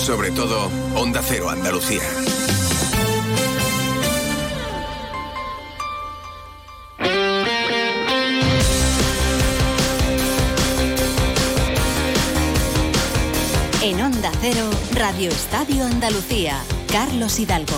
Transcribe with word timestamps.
Sobre 0.00 0.30
todo, 0.30 0.70
Onda 0.96 1.20
Cero 1.22 1.50
Andalucía. 1.50 2.00
En 13.82 14.00
Onda 14.00 14.32
Cero, 14.40 14.70
Radio 14.94 15.30
Estadio 15.30 15.84
Andalucía, 15.84 16.62
Carlos 16.90 17.38
Hidalgo. 17.38 17.76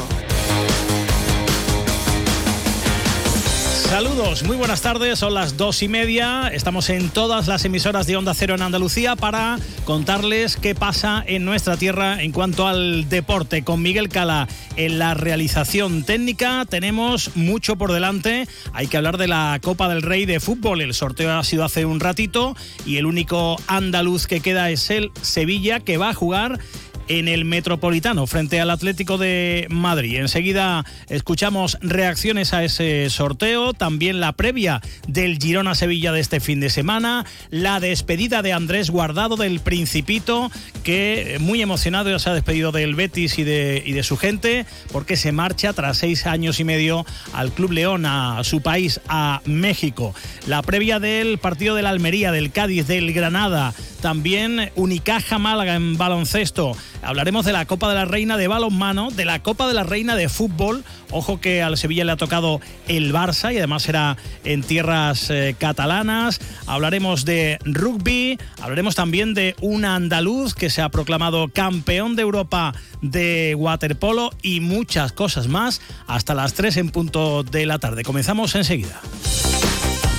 Saludos, 3.92 4.42
muy 4.44 4.56
buenas 4.56 4.80
tardes, 4.80 5.18
son 5.18 5.34
las 5.34 5.58
dos 5.58 5.82
y 5.82 5.88
media, 5.88 6.48
estamos 6.48 6.88
en 6.88 7.10
todas 7.10 7.46
las 7.46 7.62
emisoras 7.66 8.06
de 8.06 8.16
Onda 8.16 8.32
Cero 8.32 8.54
en 8.54 8.62
Andalucía 8.62 9.16
para 9.16 9.58
contarles 9.84 10.56
qué 10.56 10.74
pasa 10.74 11.22
en 11.26 11.44
nuestra 11.44 11.76
tierra 11.76 12.22
en 12.22 12.32
cuanto 12.32 12.66
al 12.66 13.10
deporte. 13.10 13.64
Con 13.64 13.82
Miguel 13.82 14.08
Cala 14.08 14.48
en 14.76 14.98
la 14.98 15.12
realización 15.12 16.04
técnica 16.04 16.64
tenemos 16.66 17.36
mucho 17.36 17.76
por 17.76 17.92
delante, 17.92 18.48
hay 18.72 18.86
que 18.86 18.96
hablar 18.96 19.18
de 19.18 19.28
la 19.28 19.60
Copa 19.62 19.90
del 19.90 20.00
Rey 20.00 20.24
de 20.24 20.40
Fútbol, 20.40 20.80
el 20.80 20.94
sorteo 20.94 21.30
ha 21.30 21.44
sido 21.44 21.62
hace 21.62 21.84
un 21.84 22.00
ratito 22.00 22.56
y 22.86 22.96
el 22.96 23.04
único 23.04 23.58
andaluz 23.66 24.26
que 24.26 24.40
queda 24.40 24.70
es 24.70 24.88
el 24.88 25.10
Sevilla 25.20 25.80
que 25.80 25.98
va 25.98 26.08
a 26.08 26.14
jugar 26.14 26.60
en 27.08 27.28
el 27.28 27.44
Metropolitano 27.44 28.26
frente 28.26 28.60
al 28.60 28.70
Atlético 28.70 29.18
de 29.18 29.66
Madrid. 29.70 30.16
Enseguida 30.16 30.84
escuchamos 31.08 31.78
reacciones 31.80 32.52
a 32.52 32.64
ese 32.64 33.08
sorteo, 33.10 33.72
también 33.74 34.20
la 34.20 34.32
previa 34.32 34.80
del 35.06 35.38
Girona 35.38 35.74
Sevilla 35.74 36.12
de 36.12 36.20
este 36.20 36.40
fin 36.40 36.60
de 36.60 36.70
semana, 36.70 37.24
la 37.50 37.80
despedida 37.80 38.42
de 38.42 38.52
Andrés 38.52 38.90
Guardado 38.90 39.36
del 39.36 39.60
Principito, 39.60 40.50
que 40.84 41.36
muy 41.40 41.62
emocionado 41.62 42.10
ya 42.10 42.18
se 42.18 42.30
ha 42.30 42.34
despedido 42.34 42.72
del 42.72 42.94
Betis 42.94 43.38
y 43.38 43.44
de, 43.44 43.82
y 43.84 43.92
de 43.92 44.02
su 44.02 44.16
gente, 44.16 44.66
porque 44.92 45.16
se 45.16 45.32
marcha 45.32 45.72
tras 45.72 45.98
seis 45.98 46.26
años 46.26 46.60
y 46.60 46.64
medio 46.64 47.04
al 47.32 47.52
Club 47.52 47.72
León, 47.72 48.06
a 48.06 48.42
su 48.44 48.60
país, 48.60 49.00
a 49.08 49.40
México. 49.44 50.14
La 50.46 50.62
previa 50.62 50.98
del 50.98 51.38
partido 51.38 51.74
de 51.74 51.82
la 51.82 51.90
Almería, 51.90 52.32
del 52.32 52.52
Cádiz, 52.52 52.86
del 52.86 53.12
Granada, 53.12 53.74
también 54.02 54.70
Unicaja 54.74 55.38
Málaga 55.38 55.76
en 55.76 55.96
baloncesto. 55.96 56.76
Hablaremos 57.02 57.46
de 57.46 57.52
la 57.52 57.64
Copa 57.64 57.88
de 57.88 57.94
la 57.94 58.04
Reina 58.04 58.36
de 58.36 58.48
balonmano, 58.48 59.10
de 59.10 59.24
la 59.24 59.42
Copa 59.42 59.66
de 59.66 59.74
la 59.74 59.84
Reina 59.84 60.16
de 60.16 60.28
fútbol. 60.28 60.84
Ojo 61.10 61.40
que 61.40 61.62
al 61.62 61.78
Sevilla 61.78 62.04
le 62.04 62.12
ha 62.12 62.16
tocado 62.16 62.60
el 62.88 63.14
Barça 63.14 63.54
y 63.54 63.58
además 63.58 63.84
será 63.84 64.18
en 64.44 64.62
tierras 64.62 65.30
eh, 65.30 65.54
catalanas. 65.58 66.40
Hablaremos 66.66 67.24
de 67.24 67.58
rugby, 67.64 68.38
hablaremos 68.60 68.94
también 68.94 69.34
de 69.34 69.54
un 69.60 69.84
andaluz 69.84 70.54
que 70.54 70.68
se 70.68 70.82
ha 70.82 70.88
proclamado 70.90 71.48
campeón 71.48 72.16
de 72.16 72.22
Europa 72.22 72.74
de 73.00 73.54
waterpolo 73.56 74.30
y 74.42 74.60
muchas 74.60 75.12
cosas 75.12 75.46
más 75.46 75.80
hasta 76.06 76.34
las 76.34 76.54
3 76.54 76.76
en 76.76 76.90
punto 76.90 77.44
de 77.44 77.66
la 77.66 77.78
tarde. 77.78 78.02
Comenzamos 78.02 78.54
enseguida. 78.56 79.00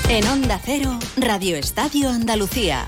En 0.09 0.25
Onda 0.27 0.59
Cero, 0.63 0.99
Radio 1.17 1.57
Estadio 1.57 2.09
Andalucía. 2.09 2.87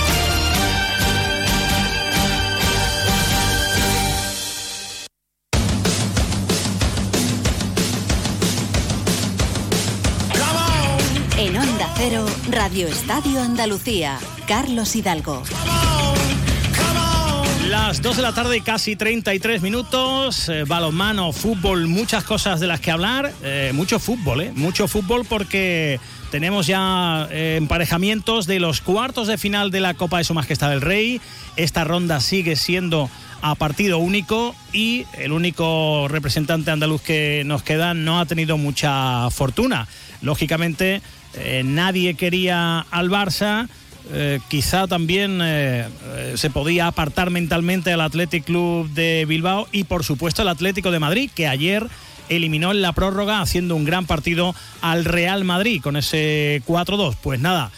Cero, 12.03 12.25
Radio 12.49 12.87
Estadio 12.87 13.43
Andalucía, 13.43 14.17
Carlos 14.47 14.95
Hidalgo. 14.95 15.43
Las 17.69 18.01
2 18.01 18.15
de 18.15 18.21
la 18.23 18.33
tarde, 18.33 18.61
casi 18.61 18.95
33 18.95 19.61
minutos. 19.61 20.49
eh, 20.49 20.63
balonmano, 20.67 21.31
fútbol, 21.31 21.85
muchas 21.85 22.23
cosas 22.23 22.59
de 22.59 22.65
las 22.65 22.79
que 22.79 22.89
hablar. 22.89 23.31
eh, 23.43 23.69
mucho 23.75 23.99
fútbol, 23.99 24.41
¿eh? 24.41 24.51
Mucho 24.55 24.87
fútbol 24.87 25.27
porque 25.29 25.99
tenemos 26.31 26.65
ya 26.65 27.27
eh, 27.29 27.57
emparejamientos 27.59 28.47
de 28.47 28.59
los 28.59 28.81
cuartos 28.81 29.27
de 29.27 29.37
final 29.37 29.69
de 29.69 29.81
la 29.81 29.93
Copa 29.93 30.17
de 30.17 30.23
Su 30.23 30.33
Majestad 30.33 30.73
el 30.73 30.81
Rey. 30.81 31.21
Esta 31.55 31.83
ronda 31.83 32.19
sigue 32.19 32.55
siendo 32.55 33.11
a 33.43 33.53
partido 33.53 33.99
único 33.99 34.55
y 34.73 35.05
el 35.19 35.31
único 35.31 36.07
representante 36.07 36.71
andaluz 36.71 37.03
que 37.03 37.43
nos 37.45 37.61
queda 37.61 37.93
no 37.93 38.19
ha 38.19 38.25
tenido 38.25 38.57
mucha 38.57 39.29
fortuna. 39.29 39.87
Lógicamente, 40.21 41.01
eh, 41.33 41.63
nadie 41.65 42.15
quería 42.15 42.85
al 42.91 43.09
Barça. 43.09 43.67
Eh, 44.13 44.39
quizá 44.49 44.87
también 44.87 45.39
eh, 45.41 45.87
se 46.35 46.49
podía 46.49 46.87
apartar 46.87 47.29
mentalmente 47.29 47.93
al 47.93 48.01
Athletic 48.01 48.43
Club 48.43 48.89
de 48.89 49.25
Bilbao 49.27 49.67
y 49.71 49.85
por 49.85 50.03
supuesto 50.03 50.41
el 50.41 50.49
Atlético 50.49 50.91
de 50.91 50.99
Madrid 50.99 51.29
que 51.33 51.47
ayer 51.47 51.87
eliminó 52.27 52.71
en 52.71 52.81
la 52.81 52.93
prórroga 52.93 53.41
haciendo 53.41 53.75
un 53.75 53.85
gran 53.85 54.07
partido 54.07 54.55
al 54.81 55.05
Real 55.05 55.43
Madrid 55.43 55.81
con 55.81 55.95
ese 55.95 56.61
4-2. 56.67 57.15
Pues 57.21 57.39
nada, 57.39 57.71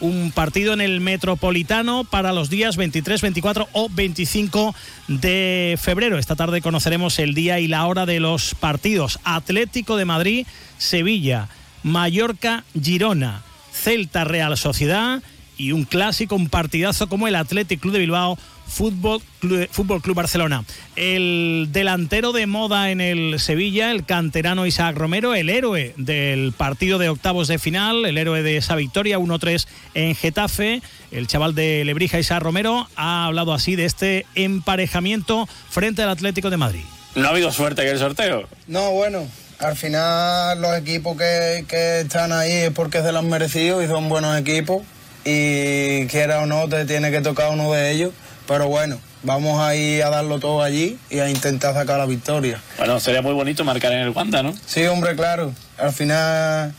un 0.00 0.32
partido 0.34 0.74
en 0.74 0.80
el 0.80 1.00
Metropolitano 1.00 2.04
para 2.04 2.32
los 2.32 2.50
días 2.50 2.76
23, 2.76 3.20
24 3.22 3.68
o 3.72 3.88
25 3.88 4.74
de 5.08 5.78
febrero. 5.80 6.18
Esta 6.18 6.36
tarde 6.36 6.60
conoceremos 6.60 7.18
el 7.18 7.34
día 7.34 7.58
y 7.58 7.68
la 7.68 7.86
hora 7.86 8.04
de 8.04 8.20
los 8.20 8.54
partidos. 8.54 9.18
Atlético 9.24 9.96
de 9.96 10.04
Madrid, 10.04 10.46
Sevilla, 10.76 11.48
Mallorca, 11.86 12.64
Girona, 12.82 13.42
Celta 13.72 14.24
Real 14.24 14.56
Sociedad 14.56 15.22
y 15.56 15.70
un 15.70 15.84
clásico, 15.84 16.34
un 16.34 16.48
partidazo 16.48 17.08
como 17.08 17.28
el 17.28 17.36
Athletic 17.36 17.80
Club 17.80 17.92
de 17.92 18.00
Bilbao. 18.00 18.36
Fútbol 18.66 19.22
Club, 19.38 19.68
Fútbol 19.70 20.02
Club 20.02 20.16
Barcelona. 20.16 20.64
El 20.96 21.68
delantero 21.70 22.32
de 22.32 22.48
moda 22.48 22.90
en 22.90 23.00
el 23.00 23.38
Sevilla, 23.38 23.92
el 23.92 24.04
canterano 24.04 24.66
Isaac 24.66 24.96
Romero, 24.96 25.36
el 25.36 25.48
héroe 25.48 25.94
del 25.96 26.52
partido 26.52 26.98
de 26.98 27.08
octavos 27.08 27.46
de 27.46 27.60
final, 27.60 28.04
el 28.04 28.18
héroe 28.18 28.42
de 28.42 28.56
esa 28.56 28.74
victoria 28.74 29.20
1-3 29.20 29.68
en 29.94 30.16
Getafe, 30.16 30.82
el 31.12 31.28
chaval 31.28 31.54
de 31.54 31.84
Lebrija 31.84 32.18
Isaac 32.18 32.42
Romero, 32.42 32.88
ha 32.96 33.26
hablado 33.26 33.54
así 33.54 33.76
de 33.76 33.84
este 33.84 34.26
emparejamiento 34.34 35.48
frente 35.70 36.02
al 36.02 36.10
Atlético 36.10 36.50
de 36.50 36.56
Madrid. 36.56 36.84
No 37.14 37.28
ha 37.28 37.30
habido 37.30 37.52
suerte 37.52 37.82
en 37.82 37.88
el 37.90 37.98
sorteo. 38.00 38.48
No, 38.66 38.90
bueno, 38.90 39.28
al 39.58 39.76
final 39.76 40.60
los 40.60 40.76
equipos 40.76 41.16
que, 41.16 41.64
que 41.68 42.00
están 42.00 42.32
ahí 42.32 42.52
es 42.52 42.70
porque 42.70 43.02
se 43.02 43.12
lo 43.12 43.20
han 43.20 43.28
merecido 43.28 43.82
y 43.82 43.86
son 43.86 44.08
buenos 44.08 44.38
equipos. 44.38 44.82
Y 45.24 46.06
quiera 46.06 46.40
o 46.40 46.46
no, 46.46 46.68
te 46.68 46.84
tiene 46.84 47.10
que 47.10 47.20
tocar 47.20 47.50
uno 47.50 47.72
de 47.72 47.90
ellos. 47.90 48.12
Pero 48.46 48.68
bueno, 48.68 49.00
vamos 49.22 49.60
a 49.60 49.74
ir 49.74 50.02
a 50.04 50.10
darlo 50.10 50.38
todo 50.38 50.62
allí 50.62 50.98
y 51.10 51.18
a 51.18 51.28
intentar 51.28 51.74
sacar 51.74 51.98
la 51.98 52.06
victoria. 52.06 52.60
Bueno, 52.78 53.00
sería 53.00 53.22
muy 53.22 53.32
bonito 53.32 53.64
marcar 53.64 53.92
en 53.92 54.00
el 54.00 54.10
Wanda, 54.10 54.42
¿no? 54.42 54.54
Sí, 54.66 54.84
hombre, 54.86 55.16
claro. 55.16 55.52
Al 55.78 55.92
final 55.92 56.72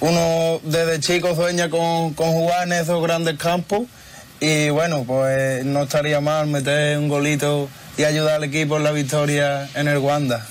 uno 0.00 0.60
desde 0.64 1.00
chico 1.00 1.34
sueña 1.34 1.70
con, 1.70 2.14
con 2.14 2.32
jugar 2.32 2.66
en 2.66 2.72
esos 2.72 3.02
grandes 3.02 3.38
campos. 3.38 3.82
Y 4.40 4.70
bueno, 4.70 5.04
pues 5.06 5.64
no 5.64 5.84
estaría 5.84 6.20
mal 6.20 6.48
meter 6.48 6.98
un 6.98 7.08
golito 7.08 7.68
y 7.96 8.02
ayudar 8.02 8.36
al 8.36 8.44
equipo 8.44 8.76
en 8.76 8.82
la 8.82 8.90
victoria 8.90 9.68
en 9.74 9.86
el 9.86 9.98
Wanda. 9.98 10.44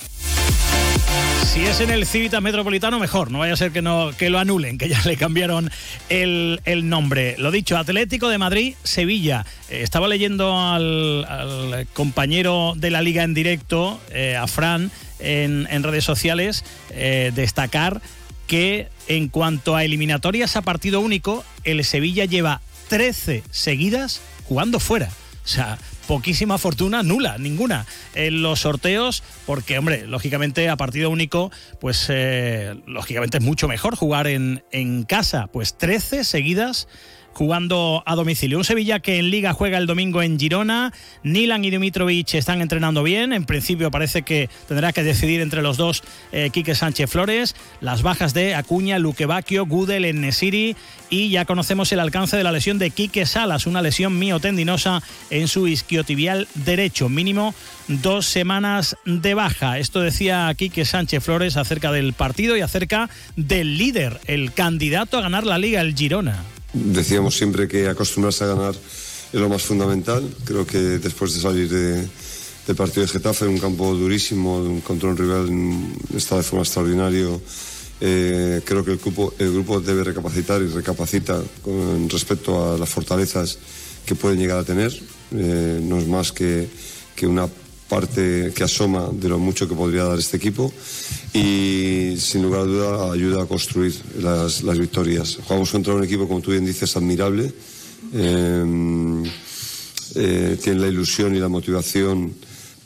Si 1.44 1.64
es 1.64 1.80
en 1.80 1.90
el 1.90 2.06
Civitas 2.06 2.42
Metropolitano, 2.42 2.98
mejor. 2.98 3.30
No 3.30 3.38
vaya 3.38 3.52
a 3.52 3.56
ser 3.56 3.70
que, 3.70 3.82
no, 3.82 4.10
que 4.16 4.30
lo 4.30 4.38
anulen, 4.38 4.78
que 4.78 4.88
ya 4.88 5.00
le 5.04 5.16
cambiaron 5.16 5.70
el, 6.08 6.60
el 6.64 6.88
nombre. 6.88 7.36
Lo 7.38 7.50
dicho, 7.50 7.76
Atlético 7.76 8.28
de 8.28 8.38
Madrid, 8.38 8.74
Sevilla. 8.82 9.46
Eh, 9.68 9.82
estaba 9.82 10.08
leyendo 10.08 10.58
al, 10.58 11.86
compañero 11.92 12.72
de 12.76 12.90
la 12.90 13.02
liga 13.02 13.22
en 13.22 13.34
directo, 13.34 14.00
eh, 14.10 14.36
a 14.36 14.46
Fran, 14.46 14.90
en, 15.20 15.68
en 15.70 15.82
redes 15.82 16.04
sociales, 16.04 16.64
eh, 16.90 17.30
destacar 17.34 18.00
que 18.46 18.88
en 19.06 19.28
cuanto 19.28 19.76
a 19.76 19.84
eliminatorias 19.84 20.56
a 20.56 20.62
partido 20.62 21.00
único, 21.00 21.44
el 21.62 21.84
Sevilla 21.84 22.24
lleva 22.24 22.62
13 22.88 23.42
seguidas 23.50 24.20
jugando 24.48 24.80
fuera. 24.80 25.10
O 25.44 25.48
sea, 25.48 25.78
poquísima 26.06 26.58
fortuna, 26.58 27.02
nula, 27.02 27.38
ninguna 27.38 27.86
en 28.14 28.42
los 28.42 28.60
sorteos, 28.60 29.22
porque, 29.46 29.78
hombre, 29.78 30.06
lógicamente 30.06 30.68
a 30.68 30.76
partido 30.76 31.10
único, 31.10 31.50
pues 31.80 32.06
eh, 32.08 32.74
lógicamente 32.86 33.38
es 33.38 33.44
mucho 33.44 33.68
mejor 33.68 33.96
jugar 33.96 34.26
en, 34.26 34.62
en 34.70 35.04
casa. 35.04 35.48
Pues 35.48 35.76
13 35.76 36.24
seguidas 36.24 36.88
jugando 37.34 38.02
a 38.06 38.14
domicilio. 38.14 38.56
Un 38.56 38.64
Sevilla 38.64 39.00
que 39.00 39.18
en 39.18 39.30
Liga 39.30 39.52
juega 39.52 39.76
el 39.76 39.86
domingo 39.86 40.22
en 40.22 40.38
Girona. 40.38 40.92
Nilan 41.22 41.64
y 41.64 41.70
Dimitrovic 41.70 42.34
están 42.34 42.62
entrenando 42.62 43.02
bien. 43.02 43.32
En 43.32 43.44
principio 43.44 43.90
parece 43.90 44.22
que 44.22 44.48
tendrá 44.68 44.92
que 44.92 45.02
decidir 45.02 45.40
entre 45.40 45.60
los 45.60 45.76
dos 45.76 46.02
eh, 46.32 46.50
Quique 46.52 46.74
Sánchez 46.74 47.10
Flores. 47.10 47.54
Las 47.80 48.02
bajas 48.02 48.32
de 48.32 48.54
Acuña, 48.54 48.98
Luque 48.98 49.26
Bacchio, 49.26 49.66
Gudel, 49.66 50.20
Nesiri 50.20 50.76
y 51.10 51.28
ya 51.30 51.44
conocemos 51.44 51.92
el 51.92 52.00
alcance 52.00 52.36
de 52.36 52.44
la 52.44 52.52
lesión 52.52 52.78
de 52.78 52.90
Quique 52.90 53.26
Salas, 53.26 53.66
una 53.66 53.82
lesión 53.82 54.18
miotendinosa 54.18 55.02
en 55.30 55.48
su 55.48 55.66
isquiotibial 55.66 56.48
derecho. 56.54 57.08
Mínimo 57.08 57.54
dos 57.88 58.26
semanas 58.26 58.96
de 59.04 59.34
baja. 59.34 59.78
Esto 59.78 60.00
decía 60.00 60.52
Quique 60.56 60.84
Sánchez 60.84 61.22
Flores 61.22 61.56
acerca 61.56 61.92
del 61.92 62.12
partido 62.12 62.56
y 62.56 62.60
acerca 62.60 63.10
del 63.36 63.78
líder, 63.78 64.20
el 64.26 64.52
candidato 64.52 65.18
a 65.18 65.22
ganar 65.22 65.44
la 65.44 65.58
liga, 65.58 65.80
el 65.80 65.94
Girona. 65.94 66.53
Decíamos 66.74 67.36
siempre 67.36 67.68
que 67.68 67.86
acostumbrarse 67.88 68.44
a 68.44 68.48
ganar 68.48 68.74
es 68.74 69.40
lo 69.40 69.48
más 69.48 69.62
fundamental. 69.62 70.28
Creo 70.44 70.66
que 70.66 70.78
después 70.78 71.32
de 71.34 71.40
salir 71.40 71.68
de, 71.68 72.06
del 72.66 72.76
partido 72.76 73.02
de 73.02 73.08
Getafe, 73.08 73.46
un 73.46 73.58
campo 73.58 73.94
durísimo, 73.94 74.80
contra 74.84 75.08
un 75.08 75.16
rival 75.16 75.48
estado 76.16 76.40
de 76.40 76.46
forma 76.46 76.64
extraordinario, 76.64 77.40
eh, 78.00 78.60
creo 78.64 78.84
que 78.84 78.90
el 78.90 78.98
grupo, 78.98 79.34
el 79.38 79.52
grupo 79.52 79.80
debe 79.80 80.02
recapacitar 80.02 80.60
y 80.62 80.66
recapacita 80.66 81.40
con 81.62 82.10
respecto 82.10 82.74
a 82.74 82.76
las 82.76 82.88
fortalezas 82.88 83.58
que 84.04 84.16
pueden 84.16 84.40
llegar 84.40 84.58
a 84.58 84.64
tener. 84.64 84.92
Eh, 85.32 85.80
no 85.80 85.98
es 85.98 86.08
más 86.08 86.32
que, 86.32 86.68
que 87.14 87.26
una 87.26 87.48
parte 87.88 88.52
que 88.54 88.64
asoma 88.64 89.10
de 89.12 89.28
lo 89.28 89.38
mucho 89.38 89.68
que 89.68 89.74
podría 89.74 90.04
dar 90.04 90.18
este 90.18 90.38
equipo 90.38 90.72
y 91.34 92.14
sin 92.16 92.42
lugar 92.42 92.60
a 92.60 92.64
duda 92.64 93.12
ayuda 93.12 93.42
a 93.42 93.46
construir 93.46 93.92
las, 94.20 94.62
las 94.62 94.78
victorias. 94.78 95.38
Jugamos 95.42 95.70
contra 95.72 95.92
un 95.92 96.04
equipo, 96.04 96.28
como 96.28 96.40
tú 96.40 96.52
bien 96.52 96.64
dices, 96.64 96.96
admirable. 96.96 97.52
Eh, 98.12 99.24
eh, 100.14 100.56
tiene 100.62 100.80
la 100.80 100.86
ilusión 100.86 101.34
y 101.34 101.40
la 101.40 101.48
motivación 101.48 102.32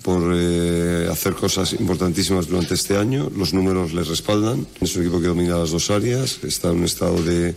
por 0.02 0.32
eh, 0.34 1.06
hacer 1.12 1.34
cosas 1.34 1.74
importantísimas 1.74 2.46
durante 2.46 2.72
este 2.72 2.96
año. 2.96 3.30
Los 3.36 3.52
números 3.52 3.92
les 3.92 4.08
respaldan. 4.08 4.66
Es 4.80 4.96
un 4.96 5.02
equipo 5.02 5.20
que 5.20 5.26
domina 5.26 5.58
las 5.58 5.70
dos 5.70 5.90
áreas, 5.90 6.38
está 6.42 6.70
en 6.70 6.78
un 6.78 6.84
estado 6.84 7.22
de 7.22 7.54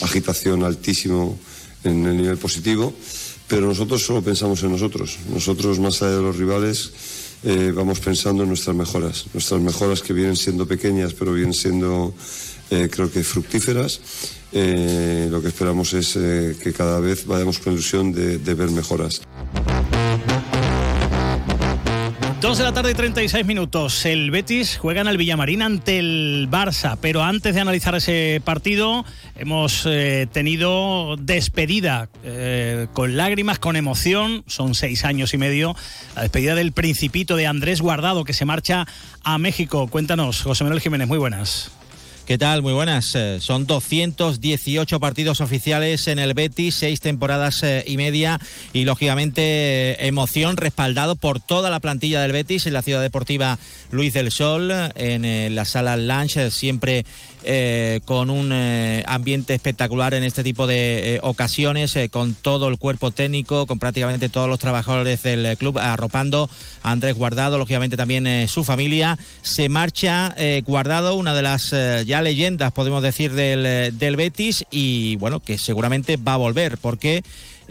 agitación 0.00 0.64
altísimo 0.64 1.38
en 1.84 2.04
el 2.04 2.16
nivel 2.16 2.36
positivo 2.38 2.92
pero 3.52 3.66
nosotros 3.66 4.02
solo 4.02 4.22
pensamos 4.22 4.62
en 4.62 4.72
nosotros. 4.72 5.18
Nosotros, 5.28 5.78
más 5.78 6.00
allá 6.00 6.16
de 6.16 6.22
los 6.22 6.38
rivales, 6.38 6.90
eh, 7.44 7.72
vamos 7.74 8.00
pensando 8.00 8.42
en 8.42 8.48
nuestras 8.48 8.76
mejoras. 8.76 9.26
Nuestras 9.32 9.60
mejoras 9.60 10.02
que 10.02 10.12
vienen 10.12 10.36
siendo 10.36 10.66
pequeñas, 10.66 11.14
pero 11.14 11.32
vienen 11.32 11.54
siendo, 11.54 12.14
eh, 12.70 12.88
creo 12.90 13.10
que, 13.10 13.24
fructíferas. 13.24 14.00
Eh, 14.52 15.28
lo 15.30 15.40
que 15.40 15.48
esperamos 15.48 15.92
es 15.94 16.12
que 16.12 16.72
cada 16.72 17.00
vez 17.00 17.26
vayamos 17.26 17.58
con 17.58 17.72
ilusión 17.72 18.12
de 18.12 18.54
ver 18.54 18.70
mejoras. 18.70 19.22
2 22.42 22.58
de 22.58 22.64
la 22.64 22.72
tarde 22.72 22.90
y 22.90 22.94
36 22.94 23.46
minutos. 23.46 24.04
El 24.04 24.32
Betis 24.32 24.76
juega 24.76 25.00
en 25.00 25.06
el 25.06 25.16
Villamarín 25.16 25.62
ante 25.62 26.00
el 26.00 26.48
Barça, 26.50 26.98
pero 27.00 27.22
antes 27.22 27.54
de 27.54 27.60
analizar 27.60 27.94
ese 27.94 28.42
partido 28.44 29.04
hemos 29.36 29.86
eh, 29.86 30.26
tenido 30.32 31.14
despedida 31.20 32.08
eh, 32.24 32.88
con 32.94 33.16
lágrimas, 33.16 33.60
con 33.60 33.76
emoción. 33.76 34.42
Son 34.48 34.74
seis 34.74 35.04
años 35.04 35.32
y 35.34 35.38
medio. 35.38 35.76
La 36.16 36.22
despedida 36.22 36.56
del 36.56 36.72
principito 36.72 37.36
de 37.36 37.46
Andrés 37.46 37.80
Guardado 37.80 38.24
que 38.24 38.32
se 38.32 38.44
marcha 38.44 38.88
a 39.22 39.38
México. 39.38 39.86
Cuéntanos, 39.86 40.42
José 40.42 40.64
Manuel 40.64 40.82
Jiménez, 40.82 41.06
muy 41.06 41.18
buenas. 41.18 41.70
¿Qué 42.32 42.38
tal? 42.38 42.62
Muy 42.62 42.72
buenas. 42.72 43.14
Eh, 43.14 43.40
son 43.42 43.66
218 43.66 45.00
partidos 45.00 45.42
oficiales 45.42 46.08
en 46.08 46.18
el 46.18 46.32
Betis, 46.32 46.76
seis 46.76 46.98
temporadas 46.98 47.62
eh, 47.62 47.84
y 47.86 47.98
media 47.98 48.40
y 48.72 48.86
lógicamente 48.86 49.42
eh, 49.42 50.06
emoción 50.06 50.56
respaldado 50.56 51.14
por 51.14 51.40
toda 51.40 51.68
la 51.68 51.78
plantilla 51.78 52.22
del 52.22 52.32
Betis 52.32 52.66
en 52.66 52.72
la 52.72 52.80
ciudad 52.80 53.02
deportiva 53.02 53.58
Luis 53.90 54.14
del 54.14 54.30
Sol, 54.30 54.72
en 54.94 55.54
la 55.54 55.66
sala 55.66 55.98
Lunch, 55.98 56.38
siempre 56.48 57.04
eh, 57.44 58.00
con 58.04 58.30
un 58.30 58.50
eh, 58.52 59.02
ambiente 59.06 59.54
espectacular 59.54 60.14
en 60.14 60.24
este 60.24 60.42
tipo 60.42 60.66
de 60.66 61.16
eh, 61.16 61.20
ocasiones, 61.22 61.96
con 62.10 62.34
todo 62.34 62.68
el 62.68 62.78
cuerpo 62.78 63.10
técnico, 63.10 63.66
con 63.66 63.78
prácticamente 63.78 64.28
todos 64.28 64.48
los 64.48 64.58
trabajadores 64.58 65.22
del 65.22 65.56
club 65.56 65.78
arropando 65.78 66.48
a 66.82 66.90
Andrés 66.90 67.14
Guardado, 67.14 67.58
lógicamente 67.58 67.96
también 67.96 68.48
su 68.48 68.64
familia. 68.64 69.18
Se 69.42 69.68
marcha 69.68 70.34
Guardado, 70.64 71.14
una 71.14 71.34
de 71.34 71.42
las 71.42 71.70
ya 72.06 72.22
leyendas, 72.22 72.72
podemos 72.72 73.02
decir, 73.02 73.32
del, 73.32 73.98
del 73.98 74.16
Betis 74.16 74.64
y 74.70 75.16
bueno, 75.16 75.40
que 75.40 75.58
seguramente 75.58 76.16
va 76.16 76.34
a 76.34 76.38
volver 76.38 76.78
porque 76.78 77.22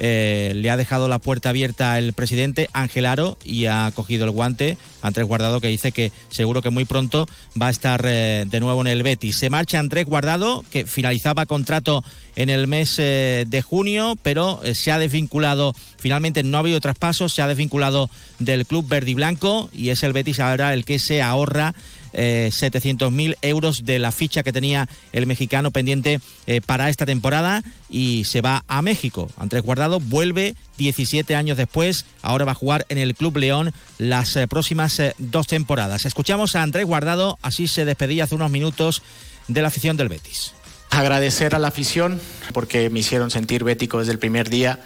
eh, 0.03 0.53
le 0.55 0.71
ha 0.71 0.77
dejado 0.77 1.07
la 1.07 1.19
puerta 1.19 1.49
abierta 1.49 1.99
el 1.99 2.13
presidente 2.13 2.71
Ángel 2.73 3.05
Aro 3.05 3.37
y 3.43 3.67
ha 3.67 3.91
cogido 3.93 4.25
el 4.25 4.31
guante 4.31 4.79
Andrés 5.03 5.27
Guardado 5.27 5.61
que 5.61 5.67
dice 5.67 5.91
que 5.91 6.11
seguro 6.29 6.63
que 6.63 6.71
muy 6.71 6.85
pronto 6.85 7.27
va 7.61 7.67
a 7.67 7.69
estar 7.69 8.03
eh, 8.07 8.45
de 8.47 8.59
nuevo 8.59 8.81
en 8.81 8.87
el 8.87 9.03
Betis. 9.03 9.35
Se 9.35 9.51
marcha 9.51 9.77
Andrés 9.77 10.07
Guardado 10.07 10.65
que 10.71 10.87
finalizaba 10.87 11.45
contrato 11.45 12.03
en 12.35 12.49
el 12.49 12.65
mes 12.65 12.95
eh, 12.97 13.45
de 13.47 13.61
junio, 13.61 14.17
pero 14.23 14.59
se 14.73 14.91
ha 14.91 14.97
desvinculado, 14.97 15.75
finalmente 15.99 16.41
no 16.41 16.57
ha 16.57 16.61
habido 16.61 16.81
traspasos, 16.81 17.31
se 17.31 17.43
ha 17.43 17.47
desvinculado 17.47 18.09
del 18.39 18.65
club 18.65 18.87
verde 18.87 19.11
y 19.11 19.13
blanco 19.13 19.69
y 19.71 19.89
es 19.89 20.01
el 20.01 20.13
Betis 20.13 20.39
ahora 20.39 20.73
el 20.73 20.83
que 20.83 20.97
se 20.97 21.21
ahorra 21.21 21.75
eh, 22.13 22.49
700.000 22.51 23.37
euros 23.41 23.85
de 23.85 23.99
la 23.99 24.11
ficha 24.11 24.43
que 24.43 24.53
tenía 24.53 24.87
el 25.13 25.27
mexicano 25.27 25.71
pendiente 25.71 26.19
eh, 26.47 26.61
para 26.61 26.89
esta 26.89 27.05
temporada 27.05 27.63
y 27.89 28.23
se 28.25 28.41
va 28.41 28.63
a 28.67 28.81
México. 28.81 29.29
Andrés 29.37 29.63
Guardado 29.63 29.99
vuelve 29.99 30.55
17 30.77 31.35
años 31.35 31.57
después, 31.57 32.05
ahora 32.21 32.45
va 32.45 32.53
a 32.53 32.55
jugar 32.55 32.85
en 32.89 32.97
el 32.97 33.15
Club 33.15 33.37
León 33.37 33.73
las 33.97 34.35
eh, 34.35 34.47
próximas 34.47 34.99
eh, 34.99 35.13
dos 35.17 35.47
temporadas. 35.47 36.05
Escuchamos 36.05 36.55
a 36.55 36.63
Andrés 36.63 36.85
Guardado, 36.85 37.37
así 37.41 37.67
se 37.67 37.85
despedía 37.85 38.23
hace 38.23 38.35
unos 38.35 38.51
minutos 38.51 39.03
de 39.47 39.61
la 39.61 39.67
afición 39.67 39.97
del 39.97 40.09
Betis. 40.09 40.53
Agradecer 40.89 41.55
a 41.55 41.59
la 41.59 41.69
afición 41.69 42.19
porque 42.53 42.89
me 42.89 42.99
hicieron 42.99 43.31
sentir 43.31 43.63
bético 43.63 43.99
desde 43.99 44.11
el 44.11 44.19
primer 44.19 44.49
día. 44.49 44.79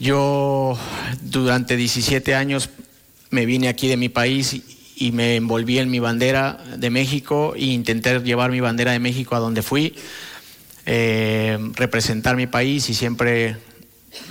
Yo 0.00 0.76
durante 1.20 1.76
17 1.76 2.34
años 2.34 2.70
me 3.30 3.46
vine 3.46 3.68
aquí 3.68 3.86
de 3.86 3.96
mi 3.96 4.08
país 4.08 4.60
y, 4.96 5.12
me 5.12 5.36
envolví 5.36 5.78
en 5.78 5.90
mi 5.90 5.98
bandera 5.98 6.58
de 6.76 6.90
México 6.90 7.54
e 7.56 7.66
intenté 7.66 8.20
llevar 8.20 8.50
mi 8.50 8.60
bandera 8.60 8.92
de 8.92 8.98
México 8.98 9.34
a 9.34 9.38
donde 9.38 9.62
fui, 9.62 9.94
eh, 10.86 11.58
representar 11.74 12.36
mi 12.36 12.46
país 12.46 12.88
y 12.90 12.94
siempre 12.94 13.56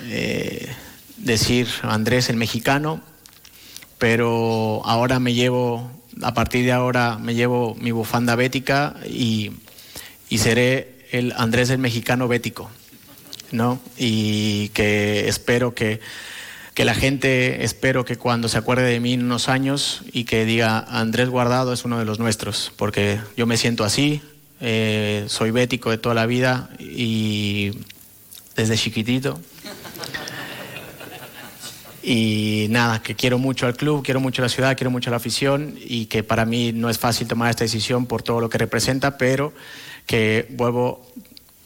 eh, 0.04 0.70
decir 1.18 1.68
Andrés 1.82 2.30
el 2.30 2.38
mexicano, 2.38 3.02
pero 3.98 4.82
ahora 4.86 5.20
me 5.20 5.34
llevo, 5.34 5.92
a 6.22 6.34
partir 6.34 6.66
de 6.66 6.72
ahora 6.72 7.18
me 7.18 7.36
llevo 7.36 7.76
mi 7.76 7.92
bufanda 7.92 8.36
bética 8.36 8.96
y, 9.08 9.52
y 10.30 10.38
seré 10.40 11.08
el 11.12 11.34
Andrés 11.38 11.70
el 11.70 11.78
mexicano 11.78 12.28
bético, 12.28 12.70
¿no? 13.52 13.80
Y 13.98 14.70
que 14.70 15.28
espero 15.28 15.74
que 15.74 16.00
que 16.74 16.86
la 16.86 16.96
gente, 16.96 17.64
espero 17.64 18.04
que 18.04 18.18
cuando 18.18 18.50
se 18.50 18.58
acuerde 18.58 18.84
de 18.84 19.00
mí 19.00 19.14
en 19.14 19.24
unos 19.24 19.48
años 19.48 20.02
y 20.12 20.24
que 20.24 20.46
diga 20.46 20.80
Andrés 20.80 21.30
Guardado 21.30 21.72
es 21.74 21.86
uno 21.86 22.00
de 22.00 22.06
los 22.06 22.20
nuestros, 22.20 22.72
porque 22.78 23.20
yo 23.38 23.46
me 23.46 23.58
siento 23.58 23.84
así, 23.84 24.22
eh, 24.60 25.26
soy 25.28 25.52
bético 25.52 25.92
de 25.92 25.98
toda 25.98 26.16
la 26.16 26.26
vida 26.26 26.70
y 26.80 27.72
desde 28.56 28.78
chiquitito. 28.78 29.40
Y 32.02 32.68
nada, 32.70 33.02
que 33.02 33.16
quiero 33.16 33.38
mucho 33.38 33.66
al 33.66 33.78
club, 33.78 34.04
quiero 34.04 34.20
mucho 34.20 34.42
la 34.42 34.50
ciudad, 34.50 34.76
quiero 34.76 34.92
mucho 34.92 35.10
la 35.10 35.18
afición 35.18 35.76
y 35.80 36.08
que 36.08 36.22
para 36.24 36.44
mí 36.44 36.74
no 36.74 36.90
es 36.90 36.98
fácil 36.98 37.28
tomar 37.28 37.50
esta 37.50 37.64
decisión 37.64 38.08
por 38.08 38.24
todo 38.24 38.42
lo 38.42 38.50
que 38.50 38.58
representa, 38.58 39.18
pero 39.18 39.54
que 40.06 40.48
vuelvo 40.50 41.08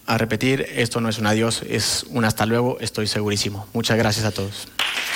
a 0.05 0.17
repetir, 0.17 0.67
esto 0.75 1.01
no 1.01 1.09
es 1.09 1.17
un 1.17 1.27
adiós, 1.27 1.63
es 1.67 2.05
un 2.09 2.23
hasta 2.23 2.45
luego, 2.45 2.77
estoy 2.79 3.07
segurísimo. 3.07 3.67
Muchas 3.73 3.97
gracias 3.97 4.25
a 4.25 4.31
todos. 4.31 4.67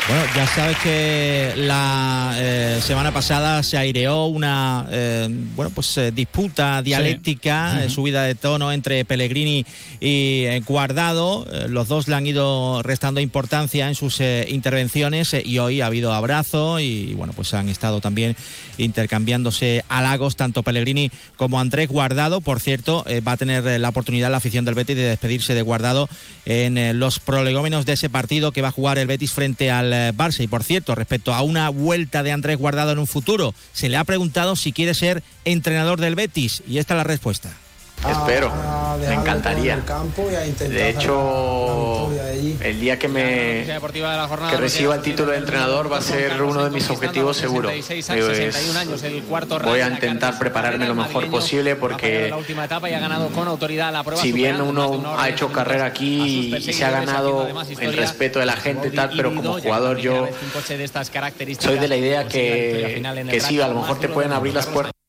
Bueno, 0.08 0.26
ya 0.36 0.48
sabes 0.48 0.78
que 0.80 1.54
la 1.56 2.34
eh, 2.36 2.80
semana 2.82 3.14
pasada 3.14 3.62
se 3.64 3.78
aireó 3.78 4.26
una 4.26 4.86
eh, 4.90 5.28
bueno 5.56 5.72
pues 5.74 5.96
eh, 5.98 6.12
disputa 6.12 6.82
dialéctica, 6.82 7.78
Sí. 7.78 7.86
eh, 7.86 7.90
subida 7.90 8.24
de 8.24 8.34
tono 8.36 8.72
entre 8.74 9.06
Pellegrini 9.06 9.64
y 10.02 10.60
Guardado. 10.62 11.46
Los 11.70 11.88
dos 11.88 12.08
le 12.08 12.16
han 12.16 12.26
ido 12.26 12.82
restando 12.82 13.22
importancia 13.22 13.88
en 13.88 13.96
sus 13.96 14.20
intervenciones 14.50 15.34
y 15.46 15.60
hoy 15.60 15.82
ha 15.82 15.86
habido 15.86 16.14
abrazo 16.14 16.80
y 16.80 17.14
bueno 17.14 17.34
pues 17.34 17.54
han 17.54 17.70
estado 17.70 18.02
también 18.02 18.36
intercambiándose 18.78 19.86
halagos 19.88 20.36
tanto 20.36 20.64
Pellegrini 20.64 21.12
como 21.38 21.60
Andrés 21.60 21.88
Guardado. 21.88 22.42
Por 22.42 22.60
cierto, 22.60 23.06
va 23.26 23.34
a 23.34 23.38
tener 23.38 23.80
la 23.80 23.90
oportunidad 23.90 24.32
la 24.32 24.38
afición 24.38 24.66
del 24.66 24.76
Betis 24.76 24.96
de 24.96 25.04
despedirse 25.04 25.54
de 25.54 25.62
Guardado 25.62 26.10
en 26.46 27.00
los 27.00 27.20
prolegómenos 27.20 27.86
de 27.86 27.94
ese 27.94 28.10
partido 28.10 28.52
que 28.52 28.62
va 28.64 28.70
a 28.70 28.72
jugar 28.72 28.98
el 28.98 29.08
Betis 29.08 29.32
frente 29.32 29.70
al 29.72 29.91
eh, 29.94 30.14
Barça. 30.16 30.44
Y 30.44 30.48
por 30.48 30.64
cierto, 30.64 30.96
respecto 30.96 31.34
a 31.34 31.42
una 31.42 31.70
vuelta 31.70 32.24
de 32.24 32.32
Andrés 32.32 32.58
Guardado 32.58 32.92
en 32.92 33.00
un 33.00 33.08
futuro, 33.08 33.54
se 33.74 33.90
le 33.90 33.98
ha 33.98 34.04
preguntado 34.04 34.56
si 34.56 34.72
quiere 34.72 34.94
ser 34.94 35.24
entrenador 35.46 36.00
del 36.00 36.16
Betis 36.16 36.64
y 36.68 36.78
esta 36.78 36.94
es 36.94 36.98
la 36.98 37.04
respuesta. 37.04 37.52
Espero, 38.10 38.52
a 38.52 38.98
me 38.98 39.14
encantaría. 39.14 39.74
todo 39.74 39.74
en 39.74 39.80
el 39.80 39.86
campo 39.86 40.30
y 40.32 40.36
a 40.36 40.48
intentar 40.48 40.78
De 40.78 40.80
la 40.80 40.90
hecho, 40.90 42.10
el 42.62 42.80
día 42.80 42.98
que 42.98 43.08
me 43.08 43.66
que 44.50 44.58
reciba 44.58 44.96
el 44.96 45.02
título 45.02 45.32
de 45.32 45.38
entrenador 45.38 45.92
va 45.92 45.98
a 45.98 46.02
ser 46.02 46.42
uno 46.42 46.64
de 46.64 46.72
mis 46.72 46.90
objetivos 46.90 47.38
seguro. 47.38 47.70
Pues, 47.70 48.60
voy 49.64 49.80
a 49.80 49.88
intentar 49.88 50.40
prepararme 50.40 50.88
lo 50.88 50.96
mejor 50.96 51.30
posible 51.30 51.76
porque 51.76 52.34
si 54.16 54.32
bien 54.32 54.62
uno 54.62 55.16
ha 55.18 55.30
hecho 55.30 55.52
carrera 55.52 55.86
aquí 55.86 56.56
y 56.56 56.74
se 56.74 56.86
ha 56.86 56.92
ganado 56.92 57.48
el 57.80 57.94
respeto 57.94 58.40
de 58.40 58.46
la 58.46 58.56
gente 58.56 58.88
y 58.88 58.92
tal, 58.92 59.12
pero 59.16 59.34
como 59.36 59.60
jugador 59.60 59.98
yo 59.98 60.28
soy 61.60 61.80
de 61.80 61.88
la 61.88 61.96
idea 61.96 62.28
que, 62.28 63.02
que 63.30 63.40
sí, 63.40 63.62
a 63.62 63.68
lo 63.68 63.76
mejor 63.76 64.00
te 64.00 64.10
pueden 64.10 64.32
abrir 64.32 64.54
las 64.56 64.66
puertas 64.66 65.01